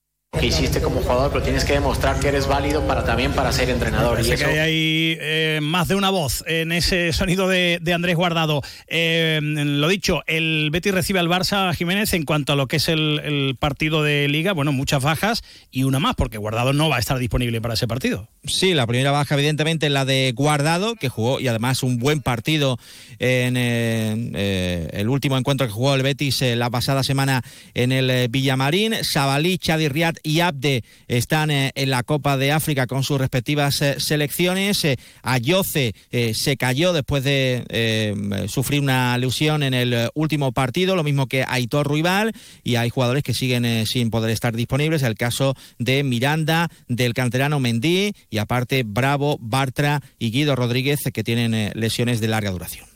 que 0.42 0.48
hiciste 0.48 0.80
como 0.80 1.02
jugador, 1.02 1.30
pero 1.30 1.44
tienes 1.44 1.64
que 1.64 1.74
demostrar 1.74 2.18
que 2.18 2.26
eres 2.26 2.48
válido 2.48 2.84
para 2.84 3.04
también 3.04 3.30
para 3.30 3.52
ser 3.52 3.70
entrenador. 3.70 4.18
Y 4.18 4.32
eso 4.32 4.44
que 4.44 4.50
hay 4.50 4.58
ahí 4.58 5.16
eh, 5.20 5.60
más 5.62 5.86
de 5.86 5.94
una 5.94 6.10
voz 6.10 6.42
en 6.48 6.72
ese 6.72 7.12
sonido 7.12 7.46
de, 7.46 7.78
de 7.80 7.94
Andrés 7.94 8.16
Guardado. 8.16 8.60
Eh, 8.88 9.38
lo 9.40 9.86
dicho, 9.86 10.24
el 10.26 10.70
Betis 10.72 10.92
recibe 10.92 11.20
al 11.20 11.28
Barça 11.28 11.72
Jiménez 11.76 12.12
en 12.12 12.24
cuanto 12.24 12.54
a 12.54 12.56
lo 12.56 12.66
que 12.66 12.78
es 12.78 12.88
el, 12.88 13.20
el 13.20 13.54
partido 13.56 14.02
de 14.02 14.26
Liga. 14.26 14.52
Bueno, 14.52 14.72
muchas 14.72 15.00
bajas 15.00 15.44
y 15.70 15.84
una 15.84 16.00
más, 16.00 16.16
porque 16.16 16.38
Guardado 16.38 16.72
no 16.72 16.88
va 16.88 16.96
a 16.96 16.98
estar 16.98 17.18
disponible 17.18 17.60
para 17.60 17.74
ese 17.74 17.86
partido. 17.86 18.28
Sí, 18.44 18.74
la 18.74 18.88
primera 18.88 19.12
baja 19.12 19.36
evidentemente 19.36 19.86
es 19.86 19.92
la 19.92 20.04
de 20.04 20.32
Guardado, 20.34 20.96
que 20.96 21.08
jugó 21.08 21.38
y 21.38 21.46
además 21.46 21.84
un 21.84 22.00
buen 22.00 22.20
partido 22.20 22.80
en 23.20 23.56
eh, 23.56 24.30
eh, 24.34 24.88
el 24.94 25.08
último 25.08 25.38
encuentro 25.38 25.68
que 25.68 25.72
jugó 25.72 25.94
el 25.94 26.02
Betis 26.02 26.42
eh, 26.42 26.56
la 26.56 26.68
pasada 26.68 27.04
semana 27.04 27.44
en 27.74 27.92
el 27.92 28.28
Villamarín. 28.28 29.04
Sabalí, 29.04 29.58
Chadi 29.58 29.86
Riad 29.86 30.16
y 30.24 30.31
Abde 30.40 30.84
están 31.08 31.50
eh, 31.50 31.72
en 31.74 31.90
la 31.90 32.02
Copa 32.02 32.36
de 32.36 32.52
África 32.52 32.86
con 32.86 33.02
sus 33.02 33.18
respectivas 33.18 33.80
eh, 33.82 33.96
selecciones. 33.98 34.84
Eh, 34.84 34.96
Ayoce 35.22 35.94
se 36.34 36.56
cayó 36.56 36.92
después 36.92 37.24
de 37.24 38.12
sufrir 38.48 38.80
una 38.80 39.16
lesión 39.18 39.62
en 39.62 39.74
el 39.74 40.10
último 40.14 40.52
partido, 40.52 40.96
lo 40.96 41.04
mismo 41.04 41.26
que 41.26 41.44
Aitor 41.46 41.86
Ruibal, 41.86 42.32
y 42.62 42.76
hay 42.76 42.90
jugadores 42.90 43.22
que 43.22 43.34
siguen 43.34 43.86
sin 43.86 44.10
poder 44.10 44.30
estar 44.30 44.54
disponibles. 44.54 45.02
El 45.02 45.14
caso 45.14 45.54
de 45.78 46.02
Miranda, 46.04 46.68
del 46.88 47.14
canterano 47.14 47.60
Mendí 47.60 48.12
y 48.30 48.38
aparte 48.38 48.82
Bravo, 48.84 49.38
Bartra 49.40 50.02
y 50.18 50.30
Guido 50.30 50.56
Rodríguez 50.56 51.00
que 51.12 51.24
tienen 51.24 51.72
lesiones 51.74 52.20
de 52.20 52.28
larga 52.28 52.50
duración. 52.50 52.91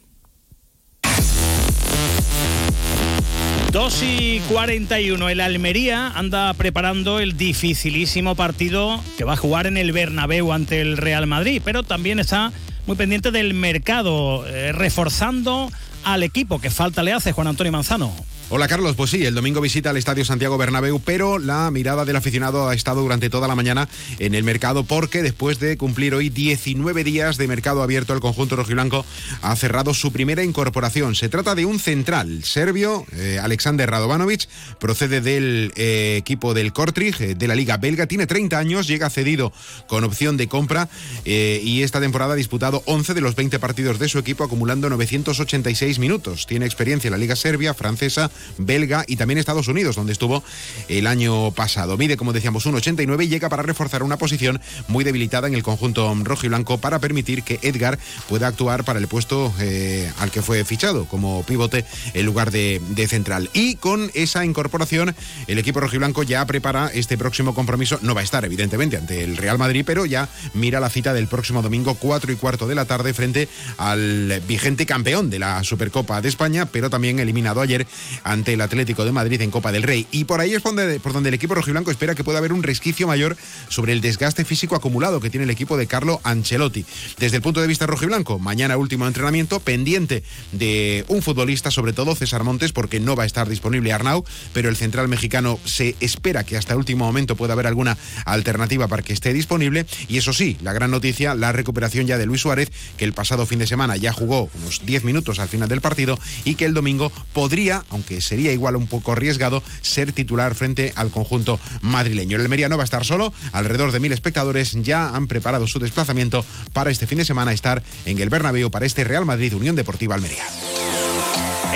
2 3.77 4.03
y 4.05 4.41
41. 4.49 5.29
El 5.29 5.39
Almería 5.43 6.09
anda 6.09 6.55
preparando 6.55 7.21
el 7.21 7.37
dificilísimo 7.37 8.35
partido 8.35 9.05
que 9.19 9.25
va 9.25 9.35
a 9.35 9.37
jugar 9.37 9.67
en 9.67 9.77
el 9.77 9.93
Bernabéu 9.93 10.51
ante 10.55 10.81
el 10.81 10.97
Real 10.97 11.27
Madrid, 11.27 11.61
pero 11.63 11.83
también 11.83 12.19
está 12.19 12.55
muy 12.87 12.97
pendiente 12.97 13.31
del 13.33 13.53
mercado, 13.53 14.47
eh, 14.49 14.73
reforzando 14.73 15.71
al 16.05 16.23
equipo 16.23 16.59
que 16.59 16.71
falta 16.71 17.03
le 17.03 17.13
hace 17.13 17.33
Juan 17.33 17.49
Antonio 17.49 17.71
Manzano. 17.71 18.15
Hola 18.49 18.69
Carlos, 18.69 18.95
pues 18.95 19.11
sí, 19.11 19.25
el 19.25 19.35
domingo 19.35 19.61
visita 19.61 19.91
el 19.91 19.97
Estadio 19.97 20.25
Santiago 20.25 20.57
Bernabéu, 20.57 21.01
pero 21.01 21.41
la 21.41 21.69
mirada 21.73 22.05
del 22.05 22.15
aficionado 22.15 22.69
ha 22.69 22.75
estado 22.75 23.03
durante 23.03 23.29
toda 23.29 23.49
la 23.49 23.57
mañana 23.57 23.89
en 24.21 24.37
el 24.37 24.45
mercado 24.45 24.85
porque 24.85 25.25
después 25.25 25.59
de 25.59 25.77
cumplir 25.77 26.15
hoy 26.15 26.29
19 26.29 27.03
días 27.03 27.39
de 27.39 27.49
mercado 27.49 27.83
abierto, 27.83 28.15
el 28.15 28.21
conjunto 28.21 28.55
rojiblanco 28.55 29.05
ha 29.43 29.57
cerrado 29.57 29.95
su 29.95 30.13
primera 30.13 30.45
incorporación. 30.45 31.17
Se 31.17 31.29
trata 31.29 31.57
de 31.57 31.67
un 31.67 31.81
central 31.81 32.45
serbio, 32.45 33.05
eh, 33.15 33.41
Alexander 33.43 33.91
Radovanovic, 33.91 34.47
procede 34.79 35.21
del 35.21 35.73
eh, 35.75 36.15
equipo 36.17 36.55
del 36.55 36.73
Kortrijk, 36.73 37.21
eh, 37.23 37.35
de 37.35 37.49
la 37.49 37.57
Liga 37.57 37.79
Belga, 37.79 38.07
tiene 38.07 38.29
30 38.29 38.57
años, 38.57 38.87
llega 38.87 39.11
cedido 39.11 39.53
con 39.89 40.05
opción 40.05 40.37
de 40.37 40.47
compra 40.47 40.89
y 41.25 41.83
esta 41.83 42.01
temporada 42.01 42.35
ha 42.35 42.37
disputado 42.37 42.85
11 42.87 43.13
de 43.15 43.21
los 43.21 43.35
20 43.35 43.59
partidos 43.59 43.99
de 43.99 44.09
su 44.09 44.21
equipo 44.21 44.45
acumulando 44.45 44.89
986 44.89 45.99
minutos. 45.99 46.47
Tiene 46.47 46.65
experiencia 46.65 47.09
en 47.09 47.13
la 47.13 47.19
Liga 47.19 47.35
Serbia, 47.35 47.75
francesa, 47.75 48.31
belga 48.59 49.05
y 49.07 49.17
también 49.17 49.39
Estados 49.39 49.69
Unidos, 49.69 49.97
donde 49.97 50.13
estuvo 50.13 50.43
el 50.89 51.07
año 51.07 51.51
pasado. 51.53 51.97
Mide, 51.97 52.17
como 52.17 52.33
decíamos, 52.33 52.67
un 52.67 52.75
89 52.77 53.25
y 53.25 53.29
llega 53.29 53.49
para 53.49 53.63
reforzar 53.63 54.03
una 54.03 54.17
posición 54.17 54.61
muy 54.89 55.05
debilitada 55.05 55.49
en 55.49 55.55
el 55.55 55.63
conjunto 55.63 56.15
rojo 56.23 56.47
y 56.47 56.49
blanco 56.49 56.79
para 56.79 56.99
permitir 56.99 57.43
que 57.43 57.59
Edgar 57.63 57.99
pueda 58.29 58.47
actuar 58.47 58.85
para 58.85 58.99
el 58.99 59.09
puesto 59.09 59.53
eh, 59.61 60.11
al 60.19 60.31
que 60.31 60.43
fue 60.43 60.65
fichado 60.65 61.07
como 61.07 61.43
pivote 61.45 61.85
en 62.15 62.27
lugar 62.27 62.51
de, 62.51 62.81
de 62.91 63.09
central. 63.09 63.51
Y 63.53 63.77
con 63.77 64.11
esa 64.15 64.45
incorporación, 64.45 65.15
el 65.47 65.59
equipo 65.59 65.81
rojiblanco 65.81 66.23
ya 66.23 66.45
prepara 66.47 66.91
este 66.93 67.19
próximo 67.19 67.55
compromiso. 67.55 67.99
No 68.03 68.15
va 68.15 68.21
a 68.21 68.25
estar, 68.25 68.45
evidentemente, 68.45 68.97
ante 68.97 69.25
el 69.25 69.37
Real 69.37 69.59
Madrid, 69.59 69.85
pero 69.87 70.07
ya 70.07 70.29
mira 70.55 70.81
la 70.81 70.91
cita 70.91 71.13
del 71.13 71.29
próximo 71.29 71.63
domingo, 71.63 71.95
4 71.95 72.33
y 72.33 72.37
cuarto 72.37 72.67
de 72.67 72.75
la 72.75 72.85
tarde, 72.85 73.15
frente 73.15 73.49
al 73.79 74.43
vigente 74.47 74.87
campeón 74.87 75.31
de 75.31 75.39
la 75.39 75.63
Supercopa 75.65 76.21
de 76.21 76.29
España, 76.29 76.67
pero 76.67 76.91
también 76.91 77.19
eliminado 77.19 77.61
ayer 77.61 77.87
ante 78.27 78.53
el 78.53 78.61
Atlético 78.61 79.05
de 79.05 79.13
Madrid 79.13 79.41
en 79.41 79.51
Copa 79.51 79.73
del 79.73 79.85
Rey. 79.85 80.07
Y 80.11 80.25
por 80.25 80.41
ahí 80.41 80.55
es 80.55 80.63
donde, 80.63 81.01
por 81.01 81.13
donde 81.13 81.29
el 81.29 81.35
equipo 81.35 81.55
rojiblanco 81.55 81.91
espera 81.91 82.15
que 82.15 82.25
pueda 82.25 82.39
haber 82.39 82.53
un 82.53 82.63
resquicio 82.63 83.07
mayor 83.07 83.37
sobre 83.69 83.93
el 83.93 84.01
desgaste 84.01 84.45
físico 84.45 84.75
acumulado 84.75 85.21
que 85.21 85.31
tiene 85.31 85.45
el 85.45 85.51
equipo 85.51 85.77
de 85.77 85.87
Carlo 85.87 86.21
Ancelotti. 86.25 86.85
Desde 87.19 87.37
el 87.37 87.43
punto 87.43 87.61
de 87.61 87.67
vista 87.67 87.87
rojiblanco, 87.87 88.39
mañana 88.39 88.77
último 88.77 89.07
entrenamiento, 89.07 89.61
pendiente 89.61 90.25
de 90.53 91.05
un 91.09 91.23
futbolista, 91.23 91.71
sobre 91.71 91.93
todo 91.93 92.15
César 92.15 92.43
Montes, 92.43 92.73
porque 92.73 93.01
no 93.01 93.17
va 93.17 93.23
a 93.23 93.27
estar 93.27 93.49
disponible 93.49 93.93
Arnau, 93.93 94.25
pero 94.53 94.69
el 94.69 94.77
central 94.77 95.09
mexicano 95.09 95.59
se 95.65 95.95
espera 96.01 96.45
que 96.45 96.57
hasta 96.57 96.73
el 96.73 96.79
último 96.79 97.05
momento 97.05 97.37
pueda 97.37 97.53
haber 97.53 97.67
alguna 97.67 97.97
alternativa 98.25 98.89
para 98.89 99.03
que 99.03 99.13
esté 99.13 99.33
disponible. 99.33 99.87
Y 100.09 100.19
eso 100.19 100.33
sí, 100.33 100.57
la 100.63 100.73
gran 100.73 100.91
noticia, 100.91 101.35
la 101.35 101.53
recuperación 101.53 102.07
ya 102.07 102.19
de 102.19 102.27
Luis 102.27 102.41
Suárez, 102.41 102.71
que 102.97 103.05
el 103.05 103.13
pasado 103.13 103.47
fin 103.47 103.59
de 103.59 103.67
semana 103.67 103.97
ya 103.97 104.13
jugó 104.13 104.51
unos 104.61 104.85
10 104.85 105.05
minutos 105.05 105.39
al 105.39 105.49
final 105.49 105.69
del 105.69 105.81
partido 105.81 106.19
y 106.45 106.57
que 106.57 106.65
el 106.65 106.75
domingo 106.75 107.13
podría, 107.33 107.85
aunque 107.91 108.16
sería 108.21 108.53
igual 108.53 108.77
un 108.77 108.87
poco 108.87 109.13
arriesgado, 109.13 109.63
ser 109.83 110.13
titular 110.13 110.55
frente 110.55 110.93
al 110.97 111.11
conjunto 111.11 111.61
madrileño. 111.83 112.37
El 112.37 112.43
Almería 112.43 112.69
no 112.69 112.77
va 112.77 112.83
a 112.83 112.85
estar 112.85 113.05
solo, 113.05 113.33
alrededor 113.53 113.93
de 113.93 114.01
mil 114.01 114.13
espectadores 114.13 114.73
ya 114.83 115.11
han 115.11 115.27
preparado 115.27 115.67
su 115.67 115.79
desplazamiento 115.79 116.45
para 116.73 116.91
este 116.91 117.07
fin 117.07 117.19
de 117.19 117.25
semana 117.25 117.53
estar 117.53 117.83
en 118.05 118.19
el 118.19 118.29
Bernabéu 118.29 118.71
para 118.71 118.87
este 118.87 119.05
Real 119.05 119.25
Madrid 119.25 119.55
Unión 119.55 119.77
Deportiva 119.77 120.15
Almería. 120.15 120.45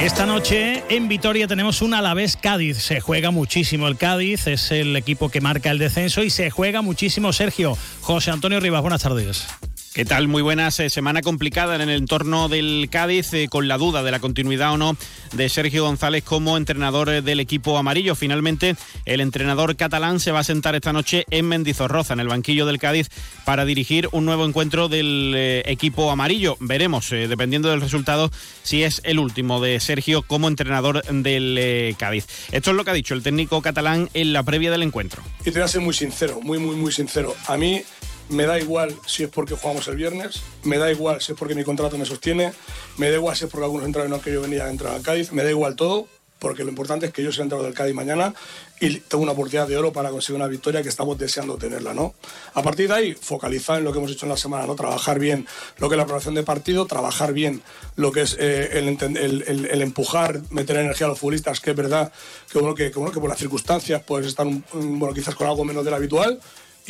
Esta 0.01 0.25
noche 0.25 0.83
en 0.89 1.09
Vitoria 1.09 1.47
tenemos 1.47 1.83
un 1.83 1.93
Alavés 1.93 2.39
Cádiz. 2.39 2.79
Se 2.79 3.01
juega 3.01 3.31
muchísimo 3.31 3.87
el 3.87 3.99
Cádiz, 3.99 4.47
es 4.47 4.71
el 4.71 4.97
equipo 4.97 5.29
que 5.29 5.43
marca 5.43 5.71
el 5.71 5.79
descenso 5.79 6.23
y 6.23 6.31
se 6.31 6.49
juega 6.49 6.81
muchísimo 6.81 7.35
Sergio. 7.35 7.77
José 8.01 8.31
Antonio 8.31 8.61
Rivas, 8.61 8.81
buenas 8.81 9.03
tardes. 9.03 9.47
¿Qué 9.93 10.05
tal? 10.05 10.29
Muy 10.29 10.41
buenas. 10.41 10.79
Eh, 10.79 10.89
semana 10.89 11.21
complicada 11.21 11.75
en 11.75 11.81
el 11.81 11.91
entorno 11.91 12.49
del 12.49 12.87
Cádiz, 12.93 13.35
eh, 13.35 13.49
con 13.51 13.67
la 13.67 13.77
duda 13.77 14.05
de 14.05 14.13
la 14.13 14.21
continuidad 14.21 14.73
o 14.73 14.79
no 14.79 14.97
de 15.33 15.49
Sergio 15.49 15.83
González 15.83 16.23
como 16.23 16.57
entrenador 16.57 17.09
eh, 17.09 17.23
del 17.23 17.41
equipo 17.41 17.77
amarillo. 17.77 18.15
Finalmente, 18.15 18.77
el 19.05 19.21
entrenador 19.21 19.75
catalán 19.75 20.21
se 20.21 20.31
va 20.31 20.41
a 20.41 20.45
sentar 20.45 20.77
esta 20.77 20.93
noche 20.93 21.25
en 21.31 21.49
Mendizorroza, 21.49 22.15
en 22.15 22.21
el 22.21 22.29
banquillo 22.29 22.67
del 22.67 22.79
Cádiz, 22.79 23.09
para 23.45 23.65
dirigir 23.65 24.09
un 24.13 24.27
nuevo 24.27 24.47
encuentro 24.47 24.89
del 24.89 25.35
equipo 25.67 26.13
amarillo. 26.13 26.57
Veremos, 26.61 27.11
dependiendo 27.11 27.69
del 27.71 27.81
resultado, 27.81 28.31
si 28.63 28.85
es 28.85 29.01
el 29.03 29.19
último 29.19 29.61
de 29.61 29.81
Sergio 29.81 30.23
como 30.23 30.47
entrenador 30.47 31.03
del 31.03 31.97
Cádiz. 31.99 32.29
Esto 32.53 32.71
es 32.71 32.77
lo 32.77 32.85
que 32.85 32.93
ha 32.93 32.95
dicho 32.95 33.15
el 33.15 33.25
técnico 33.25 33.61
catalán 33.61 34.09
en 34.15 34.33
la 34.33 34.45
previa 34.45 34.71
del 34.71 34.85
encuentro. 34.85 35.25
Y 35.41 35.45
te 35.45 35.51
voy 35.51 35.63
a 35.63 35.69
ser 35.69 35.81
muy 35.81 35.95
sincero, 35.95 36.41
muy, 36.41 36.59
muy, 36.59 36.77
muy 36.77 36.93
sincero. 36.93 37.35
A 37.49 37.57
mí 37.57 37.83
me 38.31 38.47
da 38.47 38.59
igual 38.59 38.95
si 39.07 39.25
es 39.25 39.29
porque 39.29 39.55
jugamos 39.55 39.87
el 39.89 39.97
viernes, 39.97 40.41
me 40.65 40.79
da 40.79 40.91
igual 40.91 41.21
si 41.21 41.33
es 41.33 41.39
porque 41.39 41.55
mi 41.55 41.65
contrato 41.65 41.99
me 41.99 42.07
sostiene, 42.07 42.53
me 42.97 43.11
da 43.11 43.17
igual 43.17 43.37
si 43.37 43.45
es 43.45 43.51
porque 43.51 43.65
algunos 43.65 43.87
entrenadores 43.87 44.25
que 44.25 44.33
yo 44.33 44.41
venía 44.41 44.65
a 44.65 44.71
entrar 44.71 44.95
al 44.95 45.03
Cádiz, 45.03 45.33
me 45.33 45.43
da 45.45 45.51
igual 45.51 45.77
todo, 45.77 46.07
porque 46.39 46.65
lo 46.65 46.71
importante 46.71 47.05
es 47.05 47.13
que 47.13 47.23
yo 47.23 47.33
sea 47.33 47.43
entrenador 47.43 47.67
del 47.71 47.77
Cádiz 47.77 47.95
mañana 47.95 48.33
y 48.81 49.01
tengo 49.01 49.23
una 49.25 49.33
oportunidad 49.33 49.69
de 49.69 49.77
oro 49.77 49.93
para 49.93 50.09
conseguir 50.09 50.37
una 50.37 50.47
victoria 50.49 50.83
que 50.83 50.89
estamos 50.89 51.19
deseando 51.19 51.59
tenerla, 51.59 51.93
¿no? 51.93 52.15
A 52.55 52.63
partir 52.63 52.89
de 52.89 52.95
ahí, 52.95 53.13
focalizar 53.15 53.77
en 53.77 53.85
lo 53.85 53.93
que 53.93 53.99
hemos 53.99 54.11
hecho 54.11 54.25
en 54.25 54.31
la 54.31 54.39
semana, 54.39 54.67
¿no? 54.67 54.75
Trabajar 54.75 55.19
bien 55.19 55.47
lo 55.77 55.91
que 55.91 55.97
es 55.97 55.99
la 55.99 56.05
preparación 56.07 56.35
de 56.35 56.43
partido, 56.43 56.87
trabajar 56.87 57.35
bien 57.35 57.61
lo 57.97 58.11
que 58.11 58.23
es 58.23 58.37
eh, 58.41 58.71
el, 58.79 59.83
empujar, 59.83 60.41
meter 60.49 60.77
energía 60.79 61.09
a 61.09 61.11
los 61.11 61.19
futbolistas, 61.19 61.61
que 61.61 61.71
es 61.73 61.77
verdad 61.77 62.11
que, 62.51 62.59
bueno, 62.59 62.75
que, 62.75 62.89
bueno, 62.91 63.13
que 63.13 63.21
por 63.21 63.29
las 63.29 63.39
circunstancias 63.39 64.03
pues 64.07 64.25
están, 64.27 64.65
un- 64.73 64.99
bueno, 64.99 65.15
quizás 65.15 65.35
con 65.35 65.47
algo 65.47 65.65
menos 65.67 65.85
de 65.85 65.91
lo 65.91 65.97
habitual, 65.97 66.41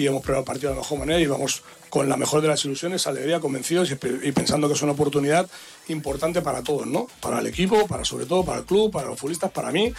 y 0.00 0.07
hemos 0.07 0.23
preparado 0.23 0.40
el 0.40 0.47
partido 0.47 0.71
de 0.71 0.76
la 0.76 0.80
mejor 0.80 0.99
manera 0.99 1.21
y 1.21 1.26
vamos 1.26 1.62
con 1.90 2.09
la 2.09 2.16
mejor 2.16 2.40
de 2.40 2.49
las 2.49 2.64
ilusiones, 2.64 3.07
alegría, 3.07 3.38
convencidos 3.38 3.90
y, 3.90 3.95
y 4.26 4.33
pensando 4.33 4.66
que 4.66 4.75
es 4.75 4.83
una 4.83 4.92
oportunidad 4.92 5.47
importante 5.88 6.40
para 6.40 6.62
todos, 6.62 6.87
¿no? 6.87 7.07
Para 7.21 7.40
el 7.40 7.47
equipo, 7.47 7.87
para 7.87 8.04
sobre 8.04 8.25
todo 8.25 8.45
para 8.45 8.61
el 8.61 8.64
club, 8.64 8.90
para 8.90 9.09
los 9.09 9.19
futbolistas, 9.19 9.50
para 9.50 9.71
mí, 9.71 9.92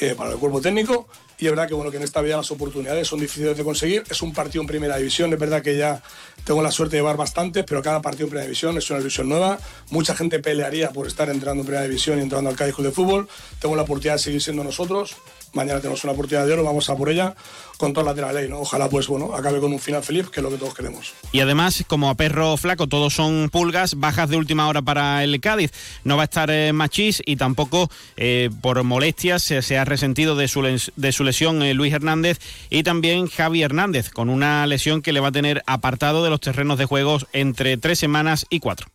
eh, 0.00 0.14
para 0.16 0.32
el 0.32 0.38
cuerpo 0.38 0.60
técnico. 0.60 1.06
Y 1.38 1.46
es 1.46 1.52
verdad 1.52 1.68
que 1.68 1.74
bueno 1.74 1.90
que 1.90 1.98
en 1.98 2.02
esta 2.02 2.20
vida 2.20 2.36
las 2.36 2.50
oportunidades 2.50 3.06
son 3.06 3.20
difíciles 3.20 3.56
de 3.56 3.62
conseguir. 3.62 4.02
Es 4.08 4.22
un 4.22 4.32
partido 4.32 4.62
en 4.62 4.66
primera 4.66 4.96
división, 4.96 5.32
es 5.32 5.38
verdad 5.38 5.62
que 5.62 5.76
ya 5.76 6.02
tengo 6.44 6.62
la 6.62 6.70
suerte 6.70 6.96
de 6.96 7.02
llevar 7.02 7.16
bastantes, 7.16 7.64
pero 7.64 7.82
cada 7.82 8.00
partido 8.00 8.24
en 8.24 8.30
primera 8.30 8.46
división 8.46 8.76
es 8.78 8.88
una 8.90 8.98
división 8.98 9.28
nueva. 9.28 9.58
Mucha 9.90 10.16
gente 10.16 10.40
pelearía 10.40 10.90
por 10.90 11.06
estar 11.06 11.28
entrando 11.28 11.60
en 11.60 11.66
primera 11.66 11.84
división 11.84 12.18
y 12.18 12.22
entrando 12.22 12.50
al 12.50 12.56
Cádiz 12.56 12.76
de 12.76 12.90
Fútbol. 12.90 13.28
Tengo 13.60 13.76
la 13.76 13.82
oportunidad 13.82 14.14
de 14.14 14.20
seguir 14.20 14.42
siendo 14.42 14.64
nosotros 14.64 15.16
mañana 15.54 15.80
tenemos 15.80 16.04
una 16.04 16.12
oportunidad 16.12 16.46
de 16.46 16.52
oro, 16.52 16.64
vamos 16.64 16.88
a 16.90 16.96
por 16.96 17.08
ella 17.08 17.34
con 17.78 17.92
toda 17.92 18.06
la 18.06 18.14
de 18.14 18.22
la 18.22 18.32
ley, 18.32 18.48
¿no? 18.48 18.60
Ojalá, 18.60 18.88
pues 18.88 19.08
bueno, 19.08 19.34
acabe 19.34 19.60
con 19.60 19.72
un 19.72 19.78
final 19.78 20.02
feliz, 20.02 20.28
que 20.30 20.40
es 20.40 20.44
lo 20.44 20.50
que 20.50 20.56
todos 20.56 20.74
queremos. 20.74 21.12
Y 21.32 21.40
además, 21.40 21.84
como 21.86 22.08
a 22.08 22.14
perro 22.14 22.56
flaco 22.56 22.86
todos 22.86 23.14
son 23.14 23.48
pulgas, 23.50 23.96
bajas 23.96 24.30
de 24.30 24.36
última 24.36 24.68
hora 24.68 24.82
para 24.82 25.24
el 25.24 25.40
Cádiz. 25.40 25.72
No 26.04 26.16
va 26.16 26.22
a 26.22 26.24
estar 26.24 26.50
eh, 26.50 26.72
Machís 26.72 27.22
y 27.24 27.36
tampoco 27.36 27.90
eh, 28.16 28.50
por 28.60 28.82
molestias 28.84 29.42
se, 29.42 29.78
ha 29.78 29.84
resentido 29.84 30.36
de 30.36 30.48
su, 30.48 30.62
de 30.62 31.12
su 31.12 31.24
lesión 31.24 31.62
eh, 31.62 31.74
Luis 31.74 31.92
Hernández 31.92 32.38
y 32.70 32.82
también 32.82 33.26
Javi 33.26 33.62
Hernández, 33.62 34.10
con 34.10 34.28
una 34.28 34.66
lesión 34.66 35.02
que 35.02 35.12
le 35.12 35.20
va 35.20 35.28
a 35.28 35.32
tener 35.32 35.62
apartado 35.66 36.22
de 36.22 36.30
los 36.30 36.40
terrenos 36.40 36.78
de 36.78 36.84
juegos 36.84 37.26
entre 37.32 37.76
tres 37.76 37.98
semanas 37.98 38.46
y 38.50 38.60
cuatro. 38.60 38.86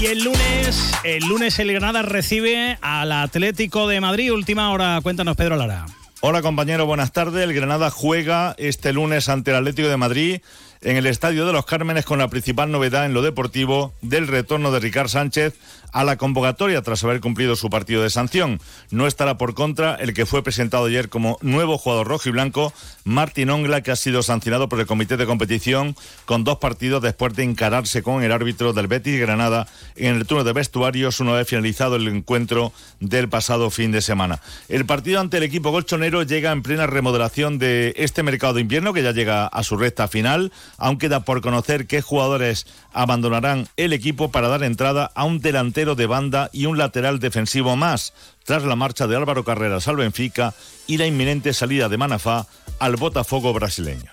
Y 0.00 0.06
el 0.06 0.22
lunes, 0.22 0.92
el 1.02 1.26
lunes 1.26 1.58
el 1.58 1.72
Granada 1.72 2.02
recibe 2.02 2.78
al 2.82 3.10
Atlético 3.10 3.88
de 3.88 4.00
Madrid. 4.00 4.32
Última 4.32 4.70
hora, 4.70 5.00
cuéntanos 5.02 5.36
Pedro 5.36 5.56
Lara. 5.56 5.86
Hola 6.20 6.40
compañero, 6.40 6.86
buenas 6.86 7.10
tardes. 7.10 7.42
El 7.42 7.52
Granada 7.52 7.90
juega 7.90 8.54
este 8.58 8.92
lunes 8.92 9.28
ante 9.28 9.50
el 9.50 9.56
Atlético 9.56 9.88
de 9.88 9.96
Madrid 9.96 10.40
en 10.80 10.96
el 10.96 11.06
Estadio 11.06 11.46
de 11.46 11.52
los 11.52 11.66
Cármenes 11.66 12.04
con 12.04 12.18
la 12.18 12.28
principal 12.28 12.70
novedad 12.70 13.06
en 13.06 13.14
lo 13.14 13.22
deportivo 13.22 13.92
del 14.02 14.28
retorno 14.28 14.70
de 14.70 14.80
Ricard 14.80 15.08
Sánchez 15.08 15.54
a 15.92 16.04
la 16.04 16.16
convocatoria 16.16 16.82
tras 16.82 17.02
haber 17.04 17.20
cumplido 17.20 17.56
su 17.56 17.70
partido 17.70 18.02
de 18.02 18.10
sanción. 18.10 18.60
No 18.90 19.06
estará 19.06 19.38
por 19.38 19.54
contra 19.54 19.94
el 19.96 20.14
que 20.14 20.26
fue 20.26 20.42
presentado 20.42 20.86
ayer 20.86 21.08
como 21.08 21.38
nuevo 21.40 21.78
jugador 21.78 22.08
rojo 22.08 22.28
y 22.28 22.32
blanco, 22.32 22.72
Martín 23.04 23.50
Ongla, 23.50 23.82
que 23.82 23.90
ha 23.90 23.96
sido 23.96 24.22
sancionado 24.22 24.68
por 24.68 24.80
el 24.80 24.86
comité 24.86 25.16
de 25.16 25.26
competición 25.26 25.96
con 26.24 26.44
dos 26.44 26.58
partidos 26.58 27.02
después 27.02 27.34
de 27.34 27.44
encararse 27.44 28.02
con 28.02 28.22
el 28.22 28.32
árbitro 28.32 28.72
del 28.72 28.86
Betis 28.86 29.20
Granada 29.20 29.66
en 29.96 30.16
el 30.16 30.26
turno 30.26 30.44
de 30.44 30.52
vestuarios 30.52 31.20
una 31.20 31.32
vez 31.32 31.48
finalizado 31.48 31.96
el 31.96 32.08
encuentro 32.08 32.72
del 33.00 33.28
pasado 33.28 33.70
fin 33.70 33.92
de 33.92 34.02
semana. 34.02 34.40
El 34.68 34.86
partido 34.86 35.20
ante 35.20 35.38
el 35.38 35.42
equipo 35.42 35.70
golchonero 35.70 36.22
llega 36.22 36.52
en 36.52 36.62
plena 36.62 36.86
remodelación 36.86 37.58
de 37.58 37.94
este 37.96 38.22
mercado 38.22 38.54
de 38.54 38.60
invierno 38.60 38.92
que 38.92 39.02
ya 39.02 39.12
llega 39.12 39.46
a 39.46 39.62
su 39.62 39.76
recta 39.76 40.08
final. 40.08 40.52
Aún 40.76 40.98
queda 40.98 41.20
por 41.20 41.40
conocer 41.40 41.86
qué 41.86 42.02
jugadores 42.02 42.66
abandonarán 42.92 43.68
el 43.76 43.92
equipo 43.92 44.30
para 44.30 44.48
dar 44.48 44.62
entrada 44.62 45.10
a 45.14 45.24
un 45.24 45.40
delantero 45.40 45.94
de 45.94 46.06
banda 46.06 46.50
y 46.52 46.66
un 46.66 46.78
lateral 46.78 47.18
defensivo 47.18 47.76
más, 47.76 48.12
tras 48.44 48.64
la 48.64 48.76
marcha 48.76 49.06
de 49.06 49.16
Álvaro 49.16 49.44
Carreras 49.44 49.88
al 49.88 49.96
Benfica 49.96 50.54
y 50.86 50.96
la 50.98 51.06
inminente 51.06 51.52
salida 51.52 51.88
de 51.88 51.96
Manafá 51.96 52.46
al 52.78 52.96
Botafogo 52.96 53.52
brasileño. 53.52 54.12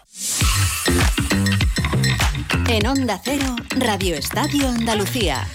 En 2.67 2.87
Onda 2.87 3.21
Cero, 3.23 3.55
Radio 3.77 4.15
Estadio 4.15 4.67
Andalucía. 4.67 5.47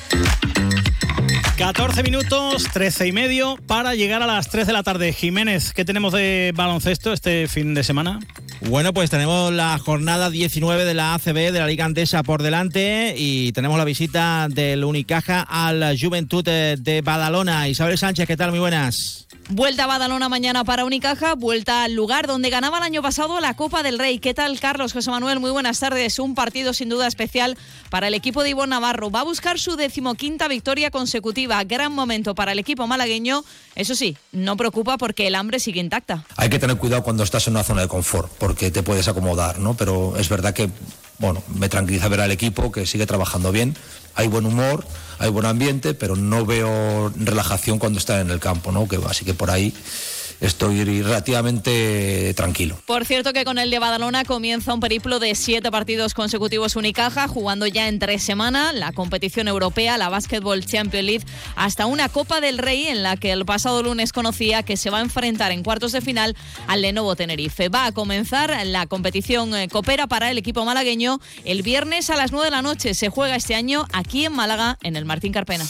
14 1.57 2.03
minutos, 2.03 2.65
13 2.73 3.09
y 3.09 3.13
medio 3.13 3.59
para 3.67 3.95
llegar 3.95 4.23
a 4.23 4.27
las 4.27 4.49
3 4.49 4.67
de 4.67 4.73
la 4.73 4.83
tarde. 4.83 5.13
Jiménez, 5.13 5.73
¿qué 5.75 5.85
tenemos 5.85 6.13
de 6.13 6.53
baloncesto 6.55 7.13
este 7.13 7.49
fin 7.49 7.75
de 7.75 7.85
semana? 7.85 8.19
Bueno, 8.63 8.93
pues 8.93 9.09
tenemos 9.09 9.53
la 9.53 9.79
jornada 9.79 10.29
19 10.29 10.85
de 10.85 10.93
la 10.93 11.15
ACB 11.15 11.51
de 11.51 11.59
la 11.59 11.67
Liga 11.67 11.87
Andesa 11.87 12.23
por 12.23 12.43
delante 12.43 13.15
y 13.17 13.53
tenemos 13.53 13.79
la 13.79 13.85
visita 13.85 14.49
del 14.51 14.85
Unicaja 14.85 15.41
al 15.41 15.99
Juventud 15.99 16.45
de 16.45 17.03
Badalona. 17.03 17.69
Isabel 17.69 17.97
Sánchez, 17.97 18.27
¿qué 18.27 18.37
tal? 18.37 18.51
Muy 18.51 18.61
buenas. 18.61 19.27
Vuelta 19.53 19.83
a 19.83 19.87
Badalona 19.89 20.29
mañana 20.29 20.63
para 20.63 20.85
Unicaja, 20.85 21.35
vuelta 21.35 21.83
al 21.83 21.95
lugar 21.95 22.29
donde 22.29 22.51
ganaba 22.51 22.79
el 22.79 22.85
año 22.85 23.03
pasado 23.03 23.41
la 23.41 23.55
Copa 23.55 23.83
del 23.83 23.99
Rey. 23.99 24.21
¿Qué 24.21 24.33
tal, 24.33 24.61
Carlos 24.61 24.93
José 24.93 25.11
Manuel? 25.11 25.41
Muy 25.41 25.51
buenas 25.51 25.81
tardes. 25.81 26.21
Un 26.21 26.37
partido 26.37 26.73
sin 26.73 26.89
duda 26.89 27.09
especial 27.09 27.59
para 27.91 28.07
el 28.07 28.15
equipo 28.15 28.45
de 28.45 28.51
Ivonne 28.51 28.71
Navarro. 28.71 29.11
Va 29.11 29.23
a 29.23 29.25
buscar 29.25 29.59
su 29.59 29.75
decimoquinta 29.75 30.47
victoria 30.47 30.93
consecutiva. 30.93 31.65
Gran 31.65 31.93
momento 31.93 32.37
para 32.37 32.53
el 32.53 32.61
equipo 32.61 32.87
malagueño. 32.87 33.43
Eso 33.75 33.97
sí, 33.97 34.17
no 34.31 34.57
preocupa 34.57 34.99
porque 34.99 35.27
el 35.27 35.35
hambre 35.35 35.59
sigue 35.59 35.81
intacta. 35.81 36.25
Hay 36.37 36.49
que 36.49 36.61
tener 36.61 36.77
cuidado 36.77 37.03
cuando 37.03 37.25
estás 37.25 37.49
en 37.49 37.55
una 37.55 37.65
zona 37.65 37.83
de 37.83 37.89
confort, 37.89 38.31
porque 38.51 38.73
te 38.73 38.83
puedes 38.83 39.07
acomodar, 39.07 39.61
¿no? 39.61 39.75
Pero 39.75 40.17
es 40.17 40.29
verdad 40.29 40.53
que, 40.53 40.69
bueno, 41.19 41.41
me 41.55 41.69
tranquiliza 41.69 42.09
ver 42.09 42.21
al 42.21 42.33
equipo 42.33 42.73
que 42.73 42.85
sigue 42.85 43.07
trabajando 43.07 43.53
bien. 43.53 43.77
Hay 44.17 44.27
buen 44.27 44.45
humor 44.45 44.85
hay 45.21 45.29
buen 45.29 45.45
ambiente, 45.45 45.93
pero 45.93 46.17
no 46.17 46.47
veo 46.47 47.13
relajación 47.15 47.79
cuando 47.79 47.99
está 47.99 48.23
en 48.23 48.31
el 48.31 48.41
campo, 48.41 48.73
¿no? 48.73 48.89
Que, 48.89 48.99
así 49.07 49.27
que 49.27 49.35
por 49.35 49.51
ahí 49.51 49.75
estoy 50.41 50.85
relativamente 51.03 52.35
tranquilo. 52.35 52.79
Por 52.87 53.05
cierto 53.05 53.33
que 53.33 53.45
con 53.45 53.59
el 53.59 53.71
de 53.71 53.79
Badalona 53.79 54.25
comienza 54.25 54.75
un 54.75 54.81
periplo 54.81 55.19
de 55.19 55.35
siete 55.35 55.71
partidos 55.71 56.15
consecutivos 56.15 56.77
Unicaja, 56.77 57.29
jugando 57.29 57.67
ya 57.67 57.89
en 57.89 57.99
tres 57.99 58.23
semanas 58.23 58.75
la 58.75 58.93
competición 58.93 59.49
europea, 59.49 59.99
la 59.99 60.09
Basketball 60.09 60.65
Champions 60.65 61.07
League, 61.07 61.25
hasta 61.57 61.87
una 61.87 62.09
Copa 62.09 62.41
del 62.41 62.59
Rey 62.59 62.87
en 62.87 63.03
la 63.03 63.17
que 63.17 63.33
el 63.33 63.45
pasado 63.45 63.83
lunes 63.83 64.13
conocía 64.13 64.63
que 64.63 64.77
se 64.77 64.91
va 64.91 64.99
a 64.99 65.03
enfrentar 65.03 65.53
en 65.53 65.63
cuartos 65.63 65.93
de 65.93 66.01
final 66.01 66.37
al 66.67 66.83
Lenovo 66.83 67.17
Tenerife. 67.17 67.69
Va 67.69 67.87
a 67.87 67.93
comenzar 67.93 68.55
la 68.67 68.87
competición 68.87 69.55
eh, 69.55 69.69
Copera 69.69 70.07
para 70.07 70.31
el 70.31 70.39
equipo 70.39 70.65
malagueño 70.65 71.21
el 71.45 71.63
viernes 71.63 72.11
a 72.11 72.17
las 72.17 72.33
nueve 72.33 72.47
de 72.47 72.51
la 72.51 72.63
noche. 72.63 72.95
Se 72.95 73.09
juega 73.09 73.37
este 73.37 73.55
año 73.55 73.87
aquí 73.93 74.25
en 74.25 74.33
Málaga, 74.33 74.79
en 74.83 74.97
el 74.97 75.05
Martín 75.05 75.33
Carpena. 75.33 75.65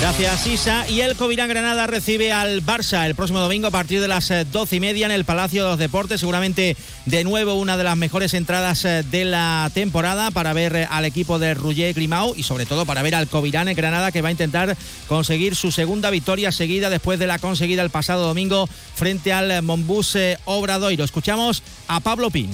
Gracias, 0.00 0.46
Isa. 0.46 0.88
Y 0.88 1.00
el 1.00 1.16
Covirán 1.16 1.48
Granada 1.48 1.86
recibe 1.86 2.32
al 2.32 2.64
Barça 2.64 3.06
el 3.06 3.14
próximo 3.14 3.38
domingo 3.40 3.68
a 3.68 3.70
partir 3.70 4.00
de 4.00 4.08
las 4.08 4.30
eh, 4.30 4.44
doce 4.44 4.76
y 4.76 4.80
media 4.80 5.06
en 5.06 5.12
el 5.12 5.24
Palacio 5.24 5.62
de 5.64 5.70
los 5.70 5.78
Deportes. 5.78 6.20
Seguramente 6.20 6.76
de 7.06 7.24
nuevo 7.24 7.54
una 7.54 7.76
de 7.76 7.84
las 7.84 7.96
mejores 7.96 8.34
entradas 8.34 8.84
eh, 8.84 9.02
de 9.10 9.24
la 9.24 9.70
temporada 9.72 10.30
para 10.30 10.52
ver 10.52 10.76
eh, 10.76 10.88
al 10.90 11.04
equipo 11.04 11.38
de 11.38 11.54
Roger 11.54 11.94
Grimau 11.94 12.34
y 12.36 12.42
sobre 12.42 12.66
todo 12.66 12.84
para 12.84 13.02
ver 13.02 13.14
al 13.14 13.28
Covirán 13.28 13.68
en 13.68 13.76
Granada 13.76 14.12
que 14.12 14.20
va 14.20 14.28
a 14.28 14.32
intentar 14.32 14.76
conseguir 15.08 15.56
su 15.56 15.70
segunda 15.70 16.10
victoria 16.10 16.52
seguida 16.52 16.90
después 16.90 17.18
de 17.18 17.26
la 17.26 17.38
conseguida 17.38 17.82
el 17.82 17.90
pasado 17.90 18.26
domingo 18.26 18.68
frente 18.94 19.32
al 19.32 19.62
Monbus 19.62 20.18
Obradoiro. 20.44 21.04
Escuchamos 21.04 21.62
a 21.88 22.00
Pablo 22.00 22.30
Pin. 22.30 22.50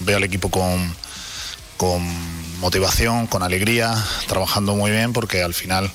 Veo 0.00 0.16
al 0.16 0.24
equipo 0.24 0.50
con, 0.50 0.94
con 1.76 2.02
motivación, 2.60 3.26
con 3.26 3.42
alegría, 3.42 3.94
trabajando 4.28 4.74
muy 4.76 4.90
bien 4.90 5.12
porque 5.12 5.42
al 5.42 5.52
final 5.52 5.90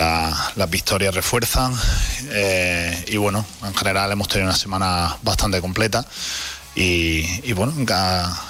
las 0.00 0.70
victorias 0.70 1.14
refuerzan 1.14 1.74
eh, 2.30 3.04
y 3.08 3.16
bueno, 3.18 3.44
en 3.62 3.74
general 3.74 4.10
hemos 4.10 4.28
tenido 4.28 4.48
una 4.48 4.56
semana 4.56 5.16
bastante 5.22 5.60
completa 5.60 6.06
y, 6.74 7.52
bueno, 7.52 7.74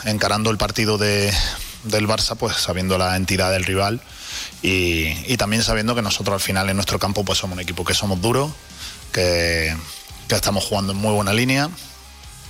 encarando 0.05 0.51
el 0.51 0.59
partido 0.59 0.99
de, 0.99 1.33
del 1.85 2.07
Barça 2.07 2.37
pues 2.37 2.57
sabiendo 2.57 2.99
la 2.99 3.17
entidad 3.17 3.51
del 3.51 3.65
rival 3.65 4.01
y, 4.63 5.37
también 5.39 5.63
sabiendo 5.63 5.95
que 5.95 6.03
nosotros 6.03 6.35
al 6.35 6.41
final 6.41 6.69
en 6.69 6.77
nuestro 6.77 6.99
campo 6.99 7.25
pues 7.25 7.39
somos 7.39 7.57
un 7.57 7.63
equipo 7.63 7.85
que 7.85 7.95
somos 7.95 8.21
duros, 8.21 8.53
que, 9.13 9.75
estamos 10.29 10.65
jugando 10.65 10.93
en 10.93 10.99
muy 10.99 11.13
buena 11.13 11.33
línea 11.33 11.69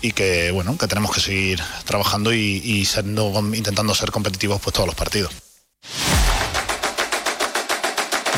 y 0.02 0.12
que 0.12 0.50
bueno, 0.50 0.76
que 0.76 0.86
tenemos 0.86 1.14
que 1.14 1.20
seguir 1.20 1.62
trabajando 1.86 2.34
y, 2.34 2.60
y 2.62 2.86
intentando 3.56 3.94
ser 3.94 4.10
competitivos 4.10 4.60
pues 4.60 4.74
todos 4.74 4.86
los 4.86 4.94
partidos. 4.94 5.32